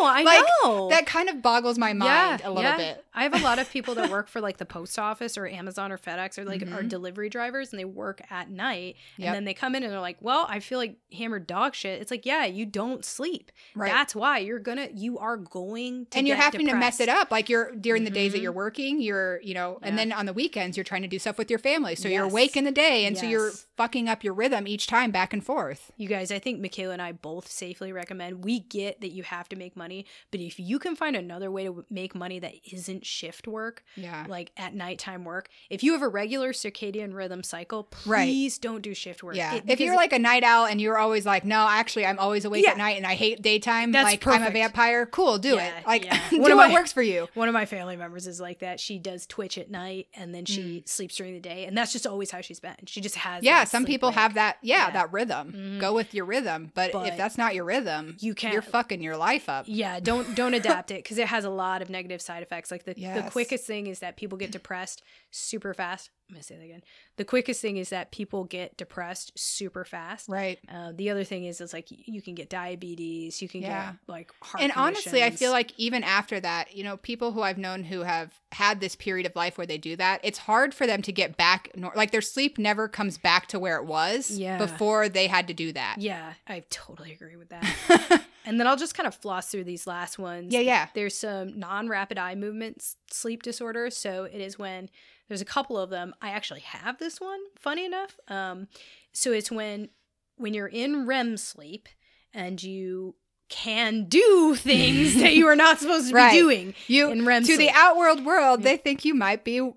[0.00, 0.06] know.
[0.06, 0.88] I Like, know.
[0.90, 2.76] That kind of boggles my mind a little yeah.
[2.76, 3.04] bit.
[3.12, 5.92] I have a lot of people that work for like the post office or Amazon
[5.92, 6.88] or FedEx or like are Mhm.
[6.88, 9.26] delivery drivers and they work at night Yep.
[9.26, 12.00] and then they come in and they're like, "Well, I feel like hammered dog shit."
[12.00, 13.50] It's like, "Yeah, you don't sleep.
[13.74, 13.90] Right.
[13.90, 17.08] That's why you're going to you are going to and you're having to mess it
[17.08, 17.30] up.
[17.30, 18.42] Like you're during the days that Mhm.
[18.42, 21.36] you're working, you're, you know, and then on the weekends, you're trying to do stuff
[21.36, 21.94] with your family.
[21.96, 23.04] So you're awake in the day.
[23.04, 25.90] And so you're fucking up your rhythm each time back and forth.
[25.96, 28.44] You guys, I think Michaela and I both safely recommend.
[28.44, 31.64] We get that you have to make money, but if you can find another way
[31.64, 34.26] to make money that isn't shift work, Yeah.
[34.28, 38.24] like at nighttime work, if you have a regular circadian rhythm cycle, Right.
[38.26, 39.36] please don't do shift work.
[39.36, 39.54] Yeah.
[39.56, 42.44] It- if you're like a night owl and you're always like, no, actually, I'm always
[42.44, 42.70] awake Yeah.
[42.72, 43.92] at night and I hate daytime.
[43.92, 45.06] That's like, I'm a vampire.
[45.06, 45.38] Cool.
[45.38, 45.86] Do Yeah, it.
[45.86, 46.20] Like, yeah.
[46.30, 47.28] do One what of my- works for you.
[47.34, 48.80] One of my family members is like that.
[48.80, 50.48] She does Twitch at night and then Mm.
[50.54, 52.74] she sleeps during the day, and that's just always how she's been.
[52.86, 53.64] She just has Yeah.
[53.64, 54.58] Some people have that.
[54.62, 54.90] Yeah, Yeah.
[55.00, 55.52] That rhythm.
[55.52, 55.80] Mhm.
[55.80, 56.72] Go with your rhythm.
[56.74, 58.52] But, But if that's not your rhythm, You can't.
[58.52, 59.64] you're fucking your life up.
[59.66, 62.70] yeah, don't don't adapt it because it has a lot of negative side effects.
[62.70, 66.10] Like the the quickest thing is that people get depressed super fast.
[66.30, 66.82] I'm gonna say that again.
[67.16, 70.28] The quickest thing is that people get depressed super fast.
[70.28, 70.60] Right.
[70.72, 73.90] Uh, the other thing is, it's like you can get diabetes, you can Yeah.
[73.92, 74.62] get like heart.
[74.62, 78.02] and honestly, I feel like even after that, you know, people who I've known who
[78.02, 81.10] have had this period of life where they do that, it's hard for them to
[81.12, 81.70] get back.
[81.74, 84.56] Nor- like their sleep never comes back to where it was Yeah.
[84.56, 85.96] before they had to do that.
[85.98, 88.22] Yeah, I totally agree with that.
[88.46, 90.52] and then I'll just kind of floss through these last ones.
[90.52, 90.86] yeah, yeah.
[90.94, 93.96] There's some non-rapid eye movements sleep disorders.
[93.96, 94.88] So it is when
[95.30, 96.12] there's a couple of them.
[96.20, 97.38] I actually have this one.
[97.56, 98.66] Funny enough, um,
[99.12, 99.88] so it's when
[100.36, 101.88] when you're in REM sleep
[102.34, 103.14] and you
[103.48, 106.32] can do things that you are not supposed to Right.
[106.32, 107.58] be doing You in REM to sleep.
[107.58, 109.70] the outworld world, they think you might be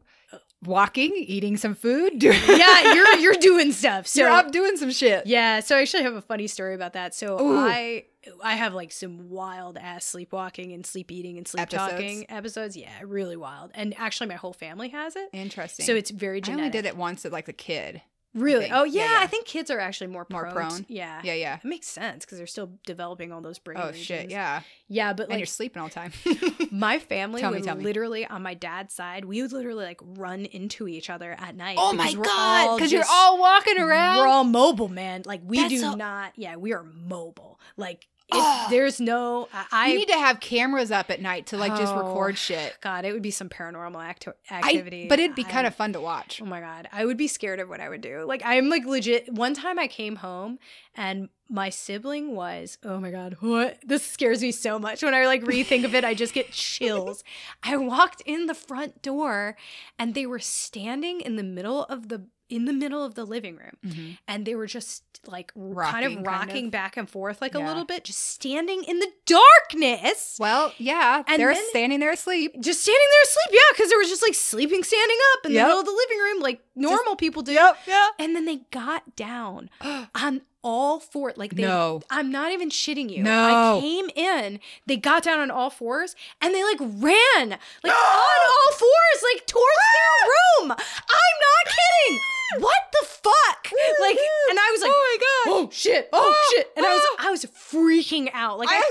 [0.65, 2.19] walking, eating some food.
[2.19, 4.07] doing- yeah, you're you're doing stuff.
[4.13, 5.25] So you're up doing some shit.
[5.25, 7.13] Yeah, so I actually have a funny story about that.
[7.15, 7.57] So Ooh.
[7.57, 8.05] I
[8.43, 11.91] I have like some wild ass sleepwalking and sleep eating and sleep Episodes?
[11.91, 12.77] talking episodes.
[12.77, 13.71] Yeah, really wild.
[13.73, 15.29] And actually my whole family has it.
[15.33, 15.85] Interesting.
[15.85, 18.01] So it's very I only did it once as like a kid.
[18.33, 18.69] Really?
[18.71, 19.23] Oh Yeah, yeah, yeah.
[19.23, 20.53] I think kids are actually more More prone.
[20.53, 20.85] prone?
[20.89, 21.21] yeah.
[21.23, 21.55] Yeah, yeah.
[21.57, 23.77] It makes sense because they're still developing all those brain.
[23.81, 24.61] Oh shit, yeah.
[24.87, 26.11] Yeah, but and you're sleeping all the time.
[26.71, 27.83] my family Tell me, would tell me.
[27.83, 31.77] literally on my dad's side, we would literally like run into each other at night.
[31.79, 34.17] oh my god, because you're all walking around.
[34.19, 35.23] We're all mobile, man.
[35.25, 36.33] Like we That's do so- not.
[36.35, 37.59] Yeah, we are mobile.
[37.77, 38.67] Like Oh.
[38.69, 39.47] there's no.
[39.71, 42.77] I, you need to have cameras up at night to like just Oh, record shit.
[42.81, 45.07] God, it would be some paranormal acti- I, activity.
[45.07, 46.41] but it'd be I- kind of fun to watch.
[46.41, 48.23] Oh my god, I would be scared of what I would do.
[48.25, 49.31] Like I'm like legit.
[49.33, 50.57] One time I came home
[50.95, 52.77] and my sibling was.
[52.83, 53.79] Oh my god, what?
[53.85, 55.03] This scares me so much.
[55.03, 57.23] When I like rethink of it, I just get chills.
[57.61, 59.57] I walked in the front door
[59.99, 63.55] and they were standing in the middle of the in the middle of the living
[63.57, 64.17] room Mhm.
[64.27, 66.71] and they were just like kind Rocking, of kind rocking of?
[66.71, 70.37] back and forth like a little bit, just standing in the darkness.
[70.39, 72.53] Well, yeah, And they're standing there asleep.
[72.59, 75.61] Just standing there asleep, yeah, because they were just like sleeping, standing up in Yep.
[75.63, 77.53] the middle of the living room, like normal people do.
[77.53, 78.09] yeah.
[78.19, 79.69] And then they got down
[80.15, 81.33] on all four.
[81.35, 82.01] Like they, No.
[82.09, 83.21] I'm not even shitting you.
[83.23, 83.77] No.
[83.77, 87.93] I came in, they got down on all fours, and they like ran like on
[87.93, 90.71] all fours, like towards their room.
[90.71, 92.19] I'm not kidding.
[92.59, 93.67] What the fuck?
[93.99, 94.17] Like,
[94.49, 95.57] and I was like, oh my god.
[95.65, 97.15] oh shit, oh, oh shit, and I was, oh!
[97.19, 98.59] I was freaking out.
[98.59, 98.83] Like, I,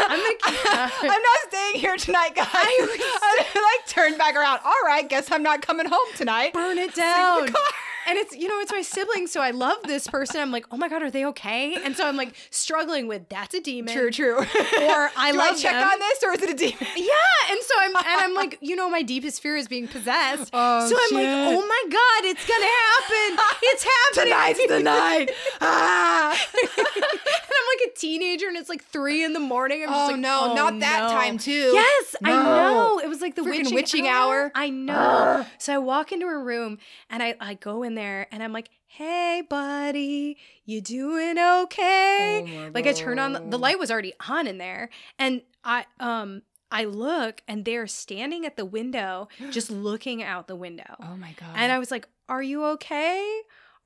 [0.00, 0.18] I'm
[0.72, 2.48] gonna- I'm not staying here tonight, guys.
[2.52, 3.46] I,
[3.78, 4.60] like turned back around.
[4.64, 6.52] All right, guess I'm not coming home tonight.
[6.54, 7.48] burn it down.
[8.06, 10.40] And it's you know it's my siblings, so I love this person.
[10.40, 11.74] I'm like, oh my god, are they okay?
[11.84, 13.94] And so I'm like struggling with that's a demon.
[13.94, 14.36] True, true.
[14.84, 15.88] Or I Do love I check them.
[15.88, 16.76] on this, or is it a demon?
[16.96, 20.50] Yeah, and so I'm and I'm like, you know, my deepest fear is being possessed.
[20.52, 23.44] Oh, so I'm like, oh my god, it's gonna happen.
[23.62, 23.84] It's
[24.16, 24.32] happening.
[24.32, 25.30] Tonight's the night.
[25.60, 26.38] Ah.
[27.64, 29.82] I'm like a teenager, and it's like three in the morning.
[29.82, 31.08] I'm just Oh like, no, oh, not that no.
[31.08, 31.70] time too.
[31.72, 33.00] Yes, I know.
[33.02, 34.50] It was like the witching, witching hour.
[34.54, 35.46] I know.
[35.58, 36.78] so I walk into her room
[37.10, 42.66] and I, I go in there and I'm like, hey, buddy, you doing okay?
[42.66, 44.90] Oh like I turn on the, the light was already on in there.
[45.18, 50.56] And I um I look and they're standing at the window, just looking out the
[50.56, 50.96] window.
[51.00, 51.50] Oh my god.
[51.56, 53.40] And I was like, Are you okay?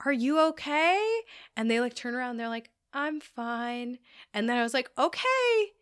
[0.05, 1.20] Are you okay?
[1.57, 3.99] And they like turn around, they're like, I'm fine.
[4.34, 5.72] And then I was like, Okay,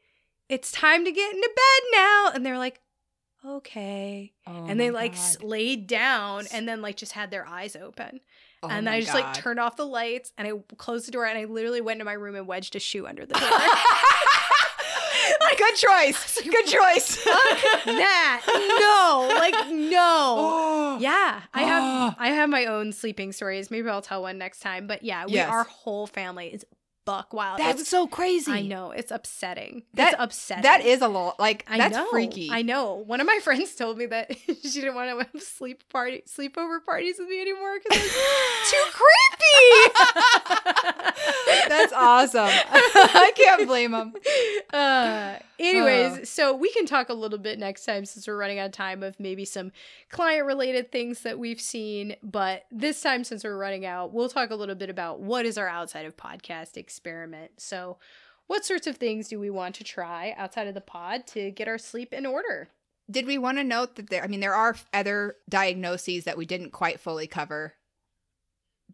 [0.48, 2.30] it's time to get into bed now.
[2.34, 2.80] And they're like,
[3.44, 4.32] Okay.
[4.46, 5.42] Oh and they like God.
[5.42, 8.20] laid down and then like just had their eyes open.
[8.62, 11.38] Oh and I just like turned off the lights and I closed the door and
[11.38, 13.48] I literally went into my room and wedged a shoe under the door.
[15.58, 16.40] Good choice.
[16.44, 17.24] Good choice.
[17.24, 20.36] that no, like no.
[20.38, 20.98] Oh.
[21.00, 22.14] Yeah, I have.
[22.18, 23.70] I have my own sleeping stories.
[23.70, 24.86] Maybe I'll tell one next time.
[24.86, 25.50] But yeah, we Yes.
[25.50, 26.64] our whole family is
[27.06, 27.58] buck wild.
[27.58, 28.52] That's was- so crazy.
[28.52, 29.84] I know it's upsetting.
[29.94, 30.62] That- it's upsetting.
[30.64, 31.40] That is a lot.
[31.40, 32.06] Like I that's know.
[32.10, 32.50] freaky.
[32.52, 32.96] I know.
[32.96, 36.84] One of my friends told me that she didn't want to have sleep party sleepover
[36.84, 39.92] parties with me anymore because it's too creepy.
[41.68, 42.46] That's awesome.
[42.48, 44.12] I can't blame them.
[44.72, 46.24] Uh, anyways, Uh.
[46.24, 49.02] so we can talk a little bit next time since we're running out of time
[49.02, 49.72] of maybe some
[50.10, 52.16] client related things that we've seen.
[52.22, 55.56] But this time, since we're running out, we'll talk a little bit about what is
[55.58, 57.52] our outside of podcast experiment.
[57.58, 57.98] So,
[58.46, 61.68] what sorts of things do we want to try outside of the pod to get
[61.68, 62.68] our sleep in order?
[63.10, 64.24] Did we want to note that there?
[64.24, 67.74] I mean, there are other diagnoses that we didn't quite fully cover.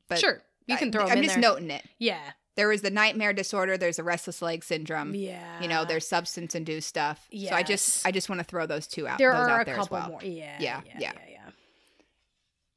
[0.09, 1.43] But sure, you can throw I, them I'm just there.
[1.43, 1.85] noting it.
[1.99, 2.21] Yeah,
[2.57, 3.79] There is the nightmare disorder.
[3.79, 5.15] There's the restless leg syndrome.
[5.15, 5.61] yeah.
[5.63, 7.27] You know, there's substance induced stuff.
[7.33, 9.19] So I just I just want to throw those two out.
[9.19, 10.09] there those are out a there couple well.
[10.09, 10.21] more.
[10.23, 10.99] Yeah, Yeah, yeah, yeah.
[10.99, 11.32] yeah, yeah.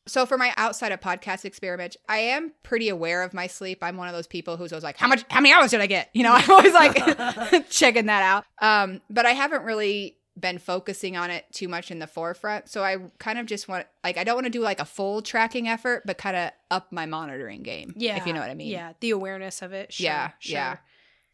[0.08, 3.80] So for my outside of podcast experiment, I am pretty aware of my sleep.
[3.82, 5.24] I'm one of those people who's always like, "How much?
[5.30, 8.46] How many hours did I get?" You know, I'm always like checking that out.
[8.62, 12.68] Um, but I haven't really been focusing on it too much in the forefront.
[12.70, 15.22] So I kind of just want, like, I don't want to do like a full
[15.22, 17.94] tracking effort, but kind of up my monitoring game.
[17.96, 18.68] Yeah, if you know what I mean.
[18.68, 19.94] Yeah, the awareness of it.
[19.94, 20.54] Sure, Yeah, sure.
[20.56, 20.78] yeah.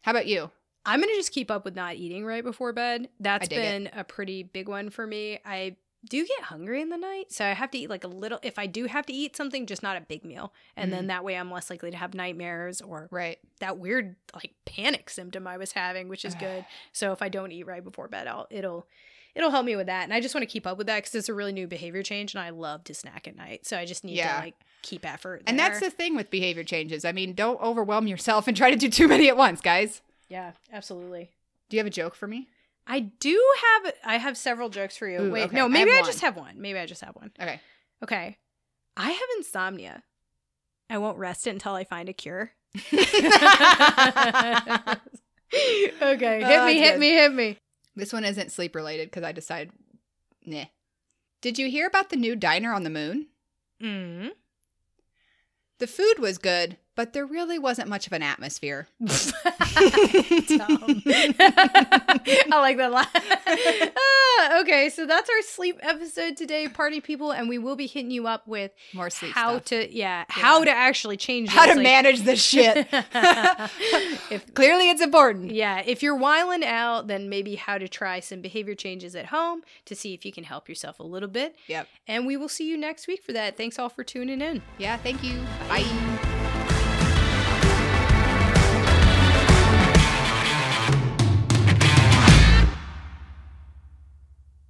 [0.02, 0.50] How about you?
[0.86, 3.08] I'm gonna just keep up with not eating right before bed.
[3.20, 3.62] That's dig it.
[3.62, 5.38] been a pretty big one for me.
[5.44, 5.76] I
[6.08, 8.38] do get hungry in the night, so I have to eat like a little.
[8.42, 10.94] If I do have to eat something, just not a big meal, and Mm.
[10.96, 13.38] then that way I'm less likely to have nightmares or Right.
[13.60, 16.64] that weird like panic symptom I was having, which is good.
[16.92, 18.86] So if I don't eat right before bed, I'll it'll
[19.34, 21.14] it'll help me with that, and I just want to keep up with that because
[21.14, 23.84] it's a really new behavior change, and I love to snack at night, so I
[23.84, 24.34] just need Yeah.
[24.34, 25.42] to like keep effort.
[25.46, 27.04] And that's the thing with behavior changes.
[27.04, 30.02] I mean, don't overwhelm yourself and try to do too many at once, guys.
[30.28, 31.30] yeah, absolutely.
[31.68, 32.48] Do you have a joke for me?
[32.86, 33.40] I do
[33.82, 35.20] have I have several jokes for you.
[35.22, 35.56] Ooh, Wait, okay.
[35.56, 36.60] no, maybe I, have just have one.
[36.60, 37.30] Maybe I just have one.
[37.40, 37.60] Okay.
[38.02, 38.38] Okay.
[38.96, 40.02] I have insomnia.
[40.90, 42.52] I won't rest it until I find a cure.
[42.82, 42.90] okay,
[45.52, 47.00] hit Oh, me, hit good.
[47.00, 47.58] me, hit me.
[47.94, 49.72] This one isn't sleep related because I decided,
[50.44, 50.64] nah.
[51.40, 53.26] Did you hear about the new diner on the moon?
[53.82, 54.30] Mm.
[55.78, 58.86] The food was good, but there really wasn't much of an atmosphere.
[59.00, 59.06] I
[62.50, 63.92] like that.
[63.96, 68.10] Ah, okay, so that's our sleep episode today, party people, and we will be hitting
[68.10, 69.64] you up with More sleep how stuff.
[69.66, 71.82] to yeah, how to actually change How to sleep.
[71.84, 72.86] manage this shit.
[74.30, 75.50] if Clearly, it's important.
[75.52, 79.62] yeah, if you're whiling out, then maybe how to try some behavior changes at home
[79.86, 81.56] to see if you can help yourself a little bit.
[81.68, 81.88] Yep.
[82.06, 83.56] And we will see you next week for that.
[83.56, 84.62] Thanks all for tuning in.
[84.78, 84.96] Yeah.
[84.96, 85.40] Thank you.
[85.68, 86.21] Bye.